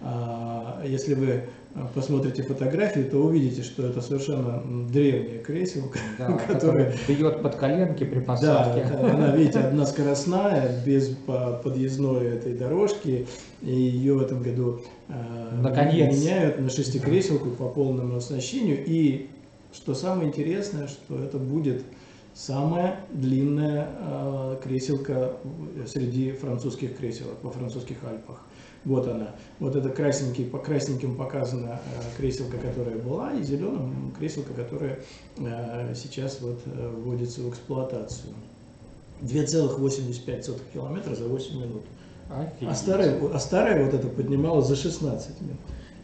А, 0.00 0.82
Если 0.84 1.14
вы 1.14 1.44
а, 1.74 1.88
посмотрите 1.94 2.42
фотографии, 2.42 3.00
то 3.00 3.18
увидите, 3.18 3.62
что 3.62 3.84
это 3.86 4.00
совершенно 4.00 4.62
древняя 4.92 5.38
креселка, 5.38 5.98
Да, 6.18 6.32
которая 6.46 6.92
бьет 7.08 7.42
под 7.42 7.56
коленки 7.56 8.04
при 8.04 8.20
да, 8.20 8.24
посадке. 8.24 8.80
это- 8.82 9.10
она, 9.14 9.34
видите, 9.34 9.58
одна 9.60 9.86
скоростная, 9.86 10.70
без 10.84 11.08
по- 11.08 11.60
подъездной 11.64 12.26
этой 12.28 12.54
дорожки, 12.54 13.26
и 13.62 13.70
ее 13.74 14.14
в 14.14 14.22
этом 14.22 14.42
году 14.42 14.82
э, 15.08 15.12
Наконец. 15.62 16.14
меняют 16.14 16.60
на 16.60 16.68
шестикреселку 16.70 17.48
по 17.50 17.68
полному 17.68 18.16
оснащению. 18.18 18.78
И 18.86 19.28
что 19.72 19.94
самое 19.94 20.28
интересное, 20.28 20.86
что 20.88 21.18
это 21.22 21.38
будет 21.38 21.82
самая 22.34 23.00
длинная 23.12 23.88
э, 23.98 24.56
креселка 24.62 25.32
в- 25.42 25.86
среди 25.86 26.32
французских 26.32 26.96
креселок 26.96 27.34
во 27.42 27.50
французских 27.50 27.96
Альпах. 28.04 28.42
Вот 28.84 29.08
она. 29.08 29.34
Вот 29.58 29.74
это 29.74 29.88
красненький, 29.88 30.44
по 30.44 30.58
красненьким 30.58 31.16
показана 31.16 31.80
э, 31.84 32.16
креселка, 32.16 32.56
которая 32.58 32.96
была, 32.98 33.32
и 33.32 33.42
зеленым 33.42 34.12
креселка, 34.18 34.52
которая 34.54 35.00
э, 35.38 35.94
сейчас 35.94 36.40
вот 36.40 36.60
вводится 36.66 37.40
в 37.40 37.48
эксплуатацию. 37.50 38.32
2,85 39.22 40.60
километра 40.72 41.14
за 41.14 41.24
8 41.24 41.54
минут. 41.54 41.82
Офигеть. 42.30 42.68
А 42.68 42.74
старая, 42.74 43.18
а 43.32 43.38
старая 43.38 43.84
вот 43.84 43.94
эта 43.94 44.08
поднималась 44.08 44.66
за 44.66 44.76
16 44.76 45.40
минут. 45.40 45.56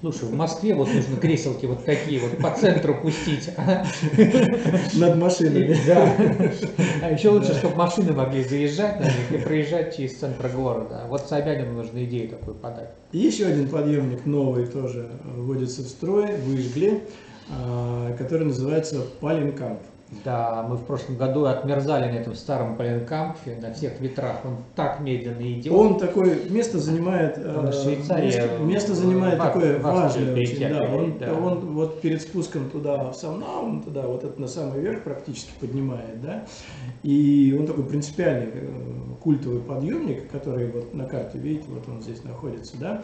Слушай, 0.03 0.31
в 0.31 0.35
Москве 0.35 0.75
вот 0.75 0.93
нужно 0.93 1.17
креселки 1.17 1.65
вот 1.65 1.85
такие 1.85 2.19
вот 2.19 2.37
по 2.39 2.51
центру 2.51 2.93
пустить. 3.01 3.51
Над 4.95 5.17
машинами. 5.17 5.77
Да. 5.87 6.17
А 7.03 7.11
еще 7.13 7.29
лучше, 7.29 7.55
чтобы 7.55 7.77
машины 7.77 8.13
могли 8.13 8.43
заезжать 8.43 8.99
на 8.99 9.05
них 9.05 9.31
и 9.31 9.39
проезжать 9.39 9.97
через 9.97 10.19
центр 10.19 10.49
города. 10.49 11.05
Вот 11.09 11.29
Собянину 11.29 11.75
нужно 11.75 12.03
идею 12.05 12.31
такую 12.31 12.57
подать. 12.57 12.91
И 13.13 13.19
еще 13.19 13.47
один 13.47 13.69
подъемник 13.69 14.27
новый 14.27 14.67
тоже 14.67 15.09
вводится 15.37 15.83
в 15.83 15.87
строй 15.87 16.35
в 16.35 16.53
Ижгле, 16.53 17.05
а, 17.49 18.13
который 18.17 18.49
называется 18.49 19.03
Паленкамп. 19.21 19.79
Да, 20.25 20.65
мы 20.69 20.77
в 20.77 20.85
прошлом 20.85 21.17
году 21.17 21.47
отмерзали 21.47 22.11
на 22.11 22.17
этом 22.17 22.35
старом 22.35 22.77
Паленкампе, 22.77 23.57
на 23.61 23.73
всех 23.73 23.99
ветрах. 24.01 24.45
Он 24.45 24.59
так 24.77 25.01
медленно 25.01 25.51
идет. 25.53 25.73
Он 25.73 25.99
такое 25.99 26.39
место 26.51 26.79
занимает, 26.79 27.39
э, 27.39 27.71
из 27.71 27.83
Швейцарии, 27.83 28.27
место, 28.27 28.59
место 28.59 28.95
занимает 28.95 29.39
в 29.39 29.43
Ав- 29.43 29.53
такое 29.53 29.81
важное 29.81 30.35
очень, 30.35 30.69
да. 30.69 30.81
Он, 30.83 31.19
да. 31.19 31.33
он 31.33 31.75
вот 31.75 32.01
перед 32.03 32.21
спуском 32.21 32.69
туда 32.71 33.11
в 33.11 33.15
Самнаун, 33.15 33.83
туда 33.83 34.03
вот 34.03 34.23
это 34.23 34.41
на 34.41 34.49
самый 34.49 34.81
верх 34.81 35.03
практически 35.03 35.51
поднимает, 35.59 36.21
да. 36.23 36.45
И 37.03 37.57
он 37.59 37.67
такой 37.67 37.85
принципиальный 37.85 38.51
э, 38.53 38.69
культовый 39.23 39.61
подъемник, 39.61 40.31
который 40.31 40.71
вот 40.71 40.95
на 40.95 41.07
карте, 41.07 41.39
видите, 41.39 41.65
вот 41.69 41.89
он 41.89 42.03
здесь 42.03 42.23
находится, 42.23 42.77
да. 42.79 43.03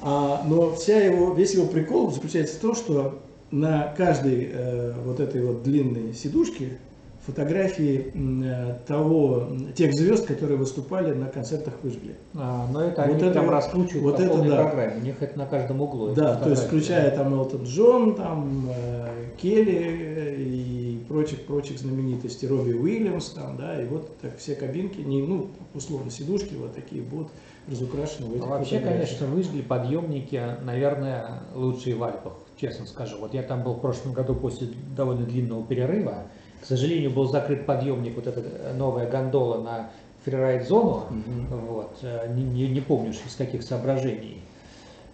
А, 0.00 0.42
но 0.46 0.72
вся 0.72 0.98
его, 1.00 1.32
весь 1.34 1.54
его 1.54 1.66
прикол 1.66 2.10
заключается 2.10 2.58
в 2.58 2.60
том, 2.60 2.74
что 2.74 3.18
на 3.54 3.94
каждой 3.96 4.50
э, 4.52 4.92
вот 5.04 5.20
этой 5.20 5.40
вот 5.42 5.62
длинной 5.62 6.12
сидушке 6.12 6.78
фотографии 7.24 8.12
э, 8.12 8.74
того, 8.86 9.48
тех 9.74 9.94
звезд, 9.94 10.26
которые 10.26 10.58
выступали 10.58 11.14
на 11.14 11.26
концертах 11.26 11.74
в 11.82 11.88
Ижгле. 11.88 12.16
А, 12.34 12.66
но 12.70 12.82
это 12.82 13.02
Вот 13.02 13.10
они 13.10 13.22
это 13.22 13.30
прям 13.30 13.50
раскручивают 13.50 14.02
вот 14.02 14.16
по 14.16 14.20
это 14.20 14.30
полной 14.30 14.48
да. 14.50 14.64
программе. 14.64 15.00
У 15.00 15.04
них 15.04 15.22
это 15.22 15.38
на 15.38 15.46
каждом 15.46 15.80
углу. 15.80 16.14
Да, 16.14 16.34
то 16.34 16.50
есть 16.50 16.64
включая 16.64 17.10
там 17.16 17.32
Элтон 17.32 17.62
Джон, 17.62 18.16
там 18.16 18.68
э, 18.68 19.08
Келли 19.40 19.78
э, 19.78 20.36
и 20.36 21.04
прочих-прочих 21.08 21.78
знаменитостей, 21.78 22.48
Робби 22.48 22.72
Уильямс, 22.72 23.30
там, 23.30 23.56
да, 23.56 23.80
и 23.80 23.86
вот 23.86 24.18
так 24.18 24.36
все 24.38 24.54
кабинки, 24.54 25.00
не, 25.00 25.22
ну, 25.22 25.46
условно, 25.74 26.10
сидушки 26.10 26.54
вот 26.54 26.74
такие 26.74 27.02
будут 27.02 27.28
разукрашены 27.68 28.26
в 28.26 28.34
этих 28.34 28.44
А 28.44 28.48
Вообще, 28.48 28.78
фотографиях. 28.78 29.08
конечно, 29.08 29.26
выжгли 29.28 29.62
подъемники, 29.62 30.42
наверное, 30.62 31.42
лучшие 31.54 31.94
в 31.94 32.02
Альпах, 32.02 32.34
честно 32.56 32.86
скажу. 32.86 33.18
Вот 33.18 33.34
я 33.34 33.42
там 33.42 33.62
был 33.62 33.74
в 33.74 33.80
прошлом 33.80 34.12
году 34.12 34.34
после 34.34 34.68
довольно 34.96 35.24
длинного 35.24 35.64
перерыва. 35.64 36.24
К 36.62 36.66
сожалению, 36.66 37.10
был 37.10 37.26
закрыт 37.28 37.66
подъемник, 37.66 38.14
вот 38.14 38.26
эта 38.26 38.40
э, 38.40 38.72
новая 38.74 39.08
гондола 39.10 39.60
на 39.62 39.90
фрирайд-зону. 40.24 41.04
Мгм. 41.10 41.46
Вот, 41.66 41.98
э, 42.02 42.32
не, 42.34 42.42
не- 42.42 42.68
не 42.68 42.80
помню 42.80 43.10
из 43.10 43.34
каких 43.36 43.62
соображений. 43.62 44.40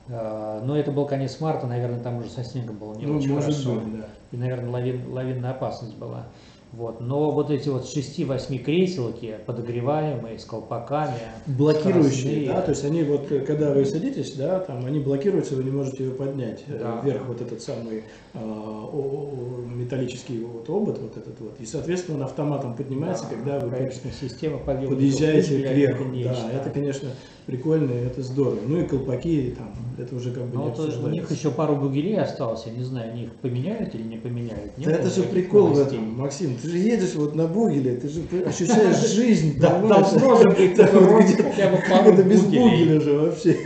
Э, 0.09 0.61
Но 0.65 0.77
это 0.77 0.93
был 0.93 1.07
конец 1.07 1.41
марта, 1.41 1.67
наверное, 1.67 2.01
там 2.01 2.19
уже 2.19 2.31
со 2.31 2.45
снегом 2.45 2.77
было 2.77 2.95
не 2.95 3.07
Ну, 3.07 3.19
очень 3.19 3.33
может 3.35 3.51
хорошо. 3.55 3.81
быть, 3.81 3.99
да. 4.01 4.07
И, 4.33 4.37
наверное, 4.37 4.71
лавин, 4.71 5.13
лавинная 5.13 5.51
опасность 5.51 5.97
была. 5.97 6.27
Вот. 6.73 7.01
Но 7.01 7.33
вот 7.33 7.51
эти 7.51 7.69
вот 7.69 7.85
6-8 7.85 8.59
креселки, 8.59 9.35
подогреваемые, 9.45 10.39
с 10.39 10.45
колпаками, 10.45 11.15
блокирующие, 11.47 12.11
скоростные. 12.45 12.47
да, 12.47 12.61
то 12.63 12.71
есть 12.71 12.85
они 12.85 13.03
вот, 13.03 13.33
э, 13.33 13.41
когда 13.41 13.73
вы 13.73 13.85
садитесь, 13.85 14.35
да, 14.37 14.61
там 14.61 14.85
они 14.87 15.01
блокируются, 15.01 15.57
вы 15.57 15.65
не 15.65 15.73
можете 15.73 16.05
ее 16.05 16.13
поднять 16.13 16.63
э, 16.69 16.79
Да. 16.79 17.01
вверх, 17.05 17.27
вот 17.27 17.41
этот 17.41 17.61
самый 17.61 18.05
о- 18.35 19.65
металлический 19.75 20.45
вот 20.45 20.69
обод, 20.69 20.99
вот 21.01 21.17
этот 21.17 21.41
вот, 21.41 21.57
и, 21.59 21.67
соответственно, 21.67 22.19
он 22.19 22.25
автоматом 22.25 22.77
поднимается, 22.77 23.25
Да, 23.25 23.35
когда 23.37 23.59
вы 23.67 23.71
конечно, 23.77 24.11
система 24.21 24.59
подъезжаете 24.59 25.63
кверху, 25.63 26.05
да, 26.05 26.11
нечто. 26.11 26.47
это, 26.53 26.71
конечно, 26.71 27.09
прикольно, 27.47 27.91
это 27.93 28.23
здорово. 28.23 28.61
Ну 28.67 28.81
и 28.81 28.87
колпаки, 28.87 29.55
там, 29.59 29.75
это 30.01 30.15
уже 30.15 30.31
как 30.31 30.45
бы 30.45 30.57
Ну, 30.57 30.65
не 30.65 30.71
вот 30.71 31.05
у 31.05 31.09
них 31.09 31.31
еще 31.31 31.51
пару 31.51 31.77
бугелей 31.77 32.19
осталось, 32.19 32.65
я 32.67 32.73
не 32.73 32.85
знаю, 32.85 33.13
они 33.13 33.25
их 33.25 33.33
поменяют 33.37 33.95
или 33.95 34.03
не 34.03 34.17
поменяют. 34.17 34.77
Не 34.79 34.87
Да 34.87 34.93
это 34.93 35.11
же 35.11 35.23
прикол 35.23 35.69
в 35.69 35.79
этом, 35.79 36.19
Максим. 36.19 36.57
Ты 36.57 36.69
же 36.69 36.79
едешь 36.79 37.15
вот 37.15 37.35
на 37.35 37.47
бугеле, 37.47 37.97
ты 37.97 38.09
же 38.09 38.23
ощущаешь 38.47 39.11
жизнь. 39.15 39.59
Должно 39.61 40.37
же 40.37 40.51
быть 40.51 40.75
хотя 40.75 41.69
бы 41.71 41.79
пару 41.91 42.13
это 42.13 42.23
без 42.23 42.43
бугеля 42.43 43.01
же 43.01 43.19
вообще. 43.19 43.53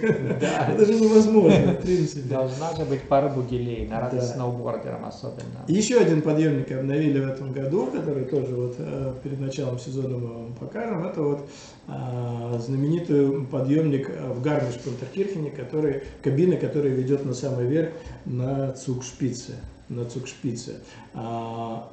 Это 0.75 0.87
же 0.87 0.94
невозможно, 0.94 1.73
в 1.73 1.83
принципе. 1.83 2.29
Должна 2.29 2.75
же 2.75 2.85
быть 2.85 3.03
пара 3.03 3.29
бугелей, 3.29 3.87
на 3.87 4.01
радость 4.01 4.35
сноубордерам 4.35 5.05
особенно. 5.05 5.64
Еще 5.68 5.99
один 5.99 6.23
подъемник 6.23 6.70
обновили 6.73 7.20
в 7.20 7.29
этом 7.29 7.53
году, 7.53 7.87
который 7.87 8.25
тоже 8.25 8.55
вот 8.55 8.75
э, 8.79 9.12
перед 9.23 9.40
началом 9.40 9.79
сезона 9.79 10.18
мы 10.18 10.27
вам 10.27 10.55
покажем. 10.55 11.05
Это 11.05 11.23
вот 11.23 11.49
а, 11.87 12.59
знаменитый 12.59 13.44
подъемник 13.44 14.09
э, 14.09 14.33
в 14.33 14.42
Гармиш-Пантеркирхене, 14.42 15.51
который, 15.51 16.03
кабина, 16.24 16.56
которая 16.56 16.92
ведет 16.92 17.24
на 17.26 17.34
самый 17.34 17.66
верх 17.66 17.90
на 18.24 18.72
Цукшпице. 18.72 19.56
На 19.90 20.06
Цукшпице. 20.06 20.80
А, 21.12 21.92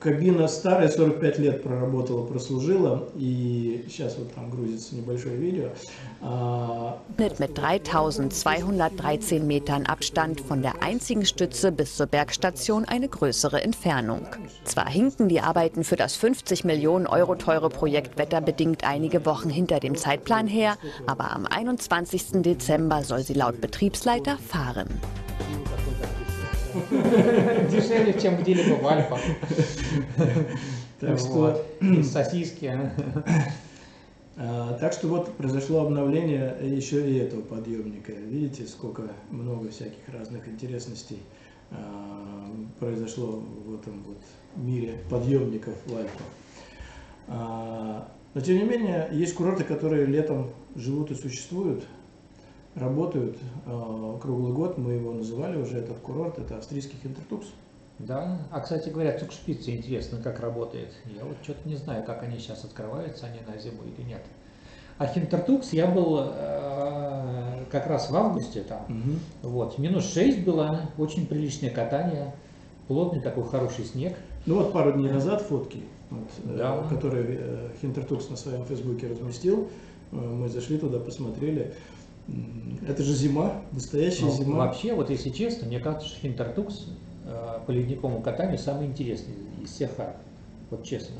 Кабина 0.00 0.46
старая, 0.46 0.88
45 0.88 1.38
лет 1.38 1.62
проработала, 1.62 2.26
прослужила, 2.26 3.08
и 3.16 3.84
сейчас 3.88 4.16
вот 4.18 4.32
там 4.34 4.50
грузится 4.50 4.94
небольшое 4.94 5.36
видео. 5.36 5.70
А, 6.20 6.98
Mit 7.16 7.56
3213 7.56 9.46
Metern 9.46 9.86
Abstand 9.86 10.40
von 10.42 10.60
der 10.60 10.82
einzigen 10.82 11.24
Stütze 11.24 11.72
bis 11.72 11.96
zur 11.96 12.06
Bergstation 12.06 12.84
eine 12.84 13.08
größere 13.08 13.62
Entfernung. 13.62 14.26
Zwar 14.64 14.88
hinken 14.88 15.28
die 15.28 15.40
Arbeiten 15.40 15.82
für 15.82 15.96
das 15.96 16.14
50 16.14 16.64
Millionen 16.64 17.06
Euro 17.06 17.34
teure 17.34 17.70
Projekt 17.70 18.18
wetterbedingt 18.18 18.84
einige 18.84 19.24
Wochen 19.24 19.48
hinter 19.48 19.80
dem 19.80 19.96
Zeitplan 19.96 20.46
her, 20.46 20.76
aber 21.06 21.32
am 21.32 21.46
21. 21.46 22.42
Dezember 22.42 23.02
soll 23.02 23.22
sie 23.22 23.34
laut 23.34 23.62
Betriebsleiter 23.62 24.36
fahren. 24.36 24.88
Дешевле, 27.71 28.19
чем 28.19 28.37
где-либо 28.37 28.75
в 28.75 28.87
Альпах. 28.87 29.19
Так 30.99 31.19
что- 31.19 31.65
сосиски. 32.03 32.71
А, 34.37 34.73
Так 34.79 34.93
что 34.93 35.07
вот 35.07 35.33
произошло 35.35 35.81
обновление 35.81 36.55
еще 36.61 37.07
и 37.09 37.17
этого 37.17 37.41
подъемника. 37.41 38.13
Видите, 38.13 38.65
сколько 38.65 39.03
много 39.29 39.69
всяких 39.69 40.07
разных 40.07 40.47
интересностей 40.47 41.19
а, 41.69 42.47
произошло 42.79 43.43
в 43.65 43.75
этом 43.75 44.03
вот 44.03 44.17
мире 44.55 44.95
подъемников 45.09 45.75
в 45.85 45.95
Альпах. 45.95 46.21
А, 47.27 48.07
Но 48.33 48.41
тем 48.41 48.55
не 48.55 48.63
менее, 48.63 49.09
есть 49.11 49.35
курорты, 49.35 49.63
которые 49.63 50.05
летом 50.05 50.51
живут 50.75 51.11
и 51.11 51.15
существуют, 51.15 51.83
работают 52.75 53.37
а, 53.65 54.17
круглый 54.19 54.53
год. 54.53 54.77
Мы 54.77 54.93
его 54.93 55.11
называли 55.13 55.57
уже, 55.57 55.77
этот 55.77 55.97
курорт, 55.99 56.39
это 56.39 56.57
австрийский 56.57 56.97
Хинтертукс. 57.01 57.47
Да, 57.99 58.39
а 58.49 58.61
кстати 58.61 58.89
говоря, 58.89 59.17
Цукшпице 59.17 59.75
интересно, 59.75 60.19
как 60.23 60.39
работает. 60.39 60.91
Я 61.05 61.23
вот 61.23 61.37
что-то 61.43 61.67
не 61.67 61.75
знаю, 61.75 62.03
как 62.03 62.23
они 62.23 62.37
сейчас 62.39 62.63
открываются, 62.63 63.27
они 63.27 63.39
на 63.47 63.59
зиму 63.61 63.83
или 63.83 64.03
нет. 64.07 64.21
А 64.97 65.05
Хинтертукс 65.05 65.73
я 65.73 65.87
был 65.87 66.19
э, 66.21 67.63
как 67.71 67.87
раз 67.87 68.09
в 68.09 68.15
августе 68.15 68.61
там. 68.61 68.85
Вот, 69.43 69.77
минус 69.77 70.11
6 70.13 70.43
было, 70.43 70.81
очень 70.97 71.27
приличное 71.27 71.69
катание, 71.69 72.33
плотный 72.87 73.21
такой 73.21 73.43
хороший 73.43 73.85
снег. 73.85 74.17
Ну 74.47 74.55
вот 74.55 74.73
пару 74.73 74.93
дней 74.93 75.11
назад 75.11 75.41
фотки, 75.41 75.83
вот, 76.09 76.29
э, 76.45 76.57
Да. 76.57 76.83
которые 76.89 77.25
э, 77.39 77.69
Хинтертукс 77.81 78.29
на 78.29 78.35
своем 78.35 78.65
фейсбуке 78.65 79.07
разместил. 79.07 79.69
Э, 80.11 80.15
Мы 80.15 80.49
зашли 80.49 80.77
туда, 80.79 80.99
посмотрели. 80.99 81.73
Это 82.87 83.03
же 83.03 83.13
зима, 83.13 83.61
настоящая 83.71 84.25
Ну, 84.25 84.31
зима. 84.31 84.57
Вообще, 84.65 84.93
вот 84.93 85.09
если 85.09 85.29
честно, 85.29 85.67
мне 85.67 85.79
кажется, 85.79 86.07
что 86.07 86.19
Хинтертукс 86.21 86.87
э, 87.25 87.59
по 87.65 87.71
ледниковому 87.71 88.21
катанию 88.21 88.57
самый 88.57 88.87
интересный 88.87 89.35
из 89.61 89.69
всех 89.71 89.99
арк. 89.99 90.15
Вот 90.69 90.83
честно. 90.83 91.15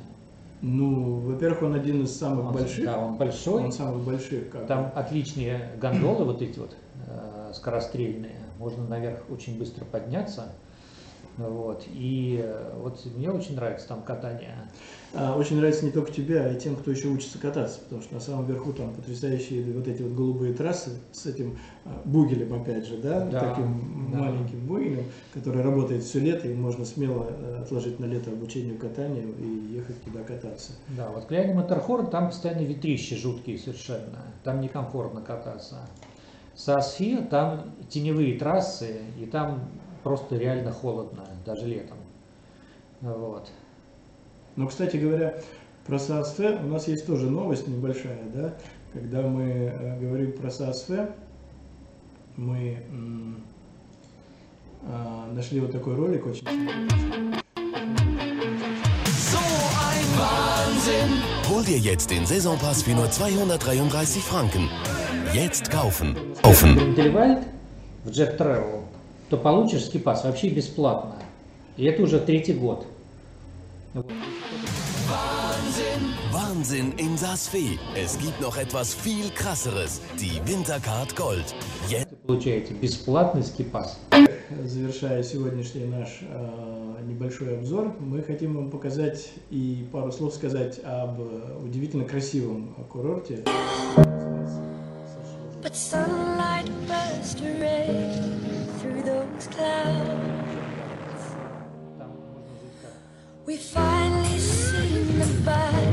Ну, 0.62 1.16
во-первых, 1.20 1.64
он 1.64 1.74
один 1.76 2.04
из 2.04 2.16
самых 2.16 2.48
Он- 2.48 2.54
больших. 2.54 2.86
Да, 2.86 3.00
он 3.00 3.16
большой. 3.16 3.64
Он 3.64 3.72
самых 3.72 4.04
больших. 4.04 4.50
Как. 4.50 4.68
Там 4.68 4.92
отличные 4.96 5.72
гондолы, 5.82 6.26
вот 6.26 6.42
эти 6.42 6.60
вот 6.60 6.76
э, 7.08 7.52
скорострельные. 7.54 8.36
Можно 8.60 8.86
наверх 8.88 9.24
очень 9.30 9.58
быстро 9.58 9.86
подняться. 9.86 10.50
Вот. 11.38 11.86
И 11.88 12.41
э, 12.44 12.74
вот 12.78 13.06
мне 13.15 13.32
очень 13.32 13.56
нравится 13.56 13.88
там 13.88 14.02
катание. 14.04 14.56
А, 15.13 15.36
очень 15.36 15.58
нравится 15.58 15.84
не 15.84 15.91
только 15.91 16.12
тебе, 16.12 16.39
а 16.39 16.52
и 16.54 16.60
тем, 16.60 16.76
кто 16.76 16.91
еще 16.91 17.10
учится 17.10 17.38
кататься, 17.38 17.80
потому 17.82 18.02
что 18.02 18.13
на 18.13 18.22
самом 18.22 18.46
верху 18.46 18.72
там 18.72 18.94
потрясающие 18.94 19.74
вот 19.74 19.88
эти 19.88 20.02
вот 20.02 20.13
голубые 20.13 20.54
трассы 20.54 20.91
с 21.12 21.26
этим 21.26 21.58
а, 21.84 22.02
бугелем, 22.06 22.54
опять 22.54 22.86
же, 22.86 22.98
да, 22.98 23.26
Да, 23.26 23.39
таким 23.50 24.12
да. 24.12 24.20
маленьким 24.20 24.65
бугелем, 24.67 25.06
который 25.34 25.62
работает 25.62 26.04
все 26.04 26.20
лето, 26.20 26.48
и 26.48 26.54
можно 26.54 26.86
смело 26.86 27.28
э, 27.30 27.62
отложить 27.62 28.00
на 28.00 28.06
лето 28.06 28.32
обучение 28.32 28.78
катанию 28.78 29.34
и 29.38 29.76
ехать 29.76 30.02
туда 30.04 30.24
кататься. 30.24 30.74
Да, 30.89 31.10
вот 31.10 31.28
глядя 31.28 31.54
Матерхорн, 31.54 32.08
там 32.08 32.28
постоянно 32.28 32.62
ветрища 32.62 33.17
жуткие 33.17 33.58
совершенно. 33.58 34.20
Там 34.44 34.62
некомфортно 34.62 35.22
кататься. 35.22 35.80
Саасфи, 36.56 37.17
там 37.30 37.74
теневые 37.89 38.38
трассы, 38.38 39.02
и 39.20 39.26
там 39.26 39.70
просто 40.04 40.38
реально 40.38 40.72
холодно, 40.72 41.26
даже 41.46 41.66
летом. 41.66 41.98
Вот. 43.02 43.50
Но, 44.56 44.68
кстати 44.68 44.98
говоря, 44.98 45.40
про 45.86 46.00
САСФ 46.00 46.40
у 46.40 46.68
нас 46.68 46.88
есть 46.88 47.06
тоже 47.06 47.30
новость 47.30 47.68
небольшая, 47.68 48.24
да, 48.34 48.54
когда 48.94 49.22
мы 49.22 49.44
э, 49.44 50.00
говорим 50.00 50.34
про 50.34 50.52
САСФ, 50.52 51.10
мы 52.38 52.78
а, 54.84 55.32
нашли 55.34 55.60
вот 55.60 55.72
такой 55.72 55.96
ролик 55.96 56.26
очень 56.26 56.48
Hol 61.50 61.64
dir 61.64 61.78
jetzt 61.78 62.10
den 62.10 62.26
Saisonpass 62.26 62.82
für 62.82 62.92
nur 62.92 63.10
233 63.12 64.22
Franken. 64.22 64.70
Jetzt 65.34 65.70
kaufen. 65.70 66.16
Kaufen. 66.42 66.76
Гриндельвальд 66.76 67.46
в 68.04 68.10
Jet 68.10 68.38
Travel, 68.38 68.81
то 69.32 69.38
получишь 69.38 69.86
скипас 69.86 70.26
вообще 70.26 70.50
бесплатно. 70.50 71.15
И 71.78 71.86
это 71.86 72.04
уже 72.04 72.20
третий 72.20 72.54
год. 72.54 72.86
Wahnsinn 76.34 76.94
in 76.98 77.17
Saas-Fee. 77.17 77.80
Es 77.96 78.17
gibt 78.20 78.41
noch 78.41 78.58
etwas 78.58 78.94
viel 78.94 79.30
krasseres. 79.32 80.02
Die 80.20 80.41
Wintercard 80.46 81.15
Gold. 81.15 81.56
Jetzt 81.89 82.13
получаете 82.28 82.74
бесплатный 82.74 83.44
скипас. 83.44 83.98
завершая 84.65 85.24
сегодняшний 85.24 85.86
наш 85.86 86.20
э, 86.22 87.04
небольшой 87.06 87.58
обзор, 87.58 87.96
мы 88.00 88.22
хотим 88.22 88.56
вам 88.58 88.70
показать 88.70 89.30
и 89.50 89.88
пару 89.94 90.12
слов 90.12 90.34
сказать 90.34 90.82
об 90.84 91.22
э, 91.22 91.58
удивительно 91.63 92.04
красивом 92.04 92.76
курорте. 92.89 93.46
But 95.63 95.76
sunlight 95.76 96.67
burst 96.88 97.39
clouds. 99.48 101.36
Там 101.98 102.10
можно 102.32 102.54
жить 102.60 102.78
как 102.82 102.92
We 103.46 103.58
finally 103.58 104.40
seen 104.40 105.20
the 105.20 105.28
back 105.44 105.91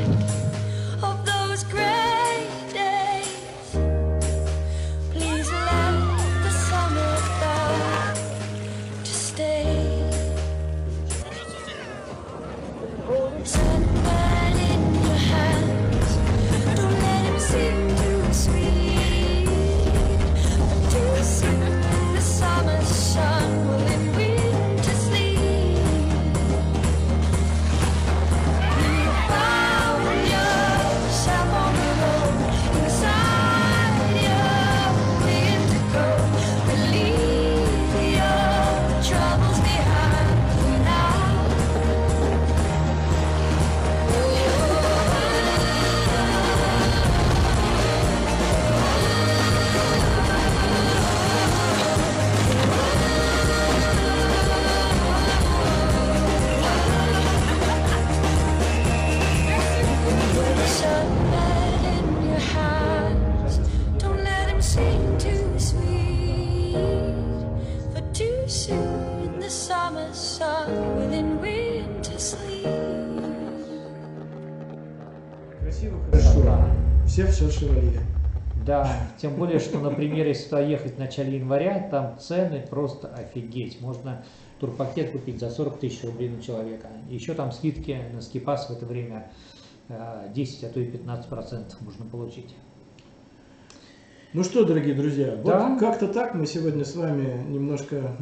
the 69.48 69.54
summer 69.54 70.12
sun 70.12 70.68
within 70.98 71.40
winter 71.40 72.18
sleep. 72.18 72.68
Красиво, 75.62 76.04
хорошо. 76.04 76.64
Все 77.06 77.24
в 77.24 77.32
Шершевалье. 77.32 78.02
Да, 78.66 78.86
тем 79.16 79.36
более, 79.36 79.58
что, 79.58 79.78
например, 79.78 80.26
если 80.26 80.50
туда 80.50 80.60
ехать 80.60 80.96
в 80.96 80.98
начале 80.98 81.38
января, 81.38 81.88
там 81.90 82.18
цены 82.18 82.66
просто 82.68 83.08
офигеть. 83.08 83.80
Можно 83.80 84.22
турпакет 84.60 85.12
купить 85.12 85.40
за 85.40 85.48
40 85.48 85.78
тысяч 85.78 86.04
рублей 86.04 86.28
на 86.28 86.42
человека. 86.42 86.88
Еще 87.08 87.32
там 87.32 87.50
скидки 87.50 87.98
на 88.12 88.20
скипас 88.20 88.68
в 88.68 88.72
это 88.72 88.84
время 88.84 89.30
э, 89.88 90.28
10, 90.34 90.64
а 90.64 90.68
то 90.68 90.78
и 90.78 90.84
15 90.84 91.26
процентов 91.26 91.80
можно 91.80 92.04
получить. 92.04 92.54
Ну 94.34 94.44
что, 94.44 94.64
дорогие 94.64 94.94
друзья, 94.94 95.36
Да. 95.42 95.68
вот 95.70 95.80
как-то 95.80 96.06
так 96.06 96.34
мы 96.34 96.46
сегодня 96.46 96.84
с 96.84 96.94
вами 96.94 97.42
немножко 97.48 98.14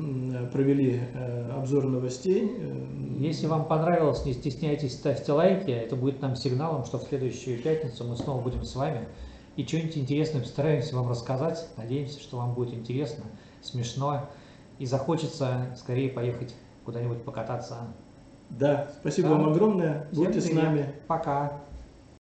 провели 0.53 1.01
э, 1.13 1.51
обзор 1.51 1.87
новостей. 1.87 2.53
Э, 2.59 2.87
Если 3.19 3.47
вам 3.49 3.65
понравилось, 3.67 4.25
не 4.25 4.33
стесняйтесь, 4.33 4.95
ставьте 4.95 5.33
лайки. 5.33 5.71
Это 5.71 5.97
будет 5.97 6.23
нам 6.23 6.37
сигналом, 6.37 6.85
что 6.85 6.99
в 6.99 7.03
следующую 7.05 7.61
пятницу 7.61 8.05
мы 8.05 8.17
снова 8.17 8.41
будем 8.41 8.63
с 8.63 8.77
вами. 8.77 9.09
И 9.57 9.65
что-нибудь 9.67 9.99
интересное 9.99 10.43
постараемся 10.43 10.95
вам 10.95 11.09
рассказать. 11.09 11.67
Надеемся, 11.77 12.21
что 12.21 12.37
вам 12.37 12.55
будет 12.55 12.73
интересно, 12.75 13.25
смешно. 13.61 14.27
И 14.79 14.87
захочется 14.87 15.75
скорее 15.77 16.11
поехать 16.11 16.55
куда-нибудь 16.85 17.23
покататься. 17.25 17.79
Да, 18.51 18.89
спасибо 19.01 19.31
Да. 19.31 19.35
вам 19.35 19.49
огромное. 19.49 20.07
Всем 20.13 20.25
Будьте 20.25 20.41
с 20.41 20.45
привет. 20.45 20.63
нами. 20.63 20.93
Пока. 21.09 21.63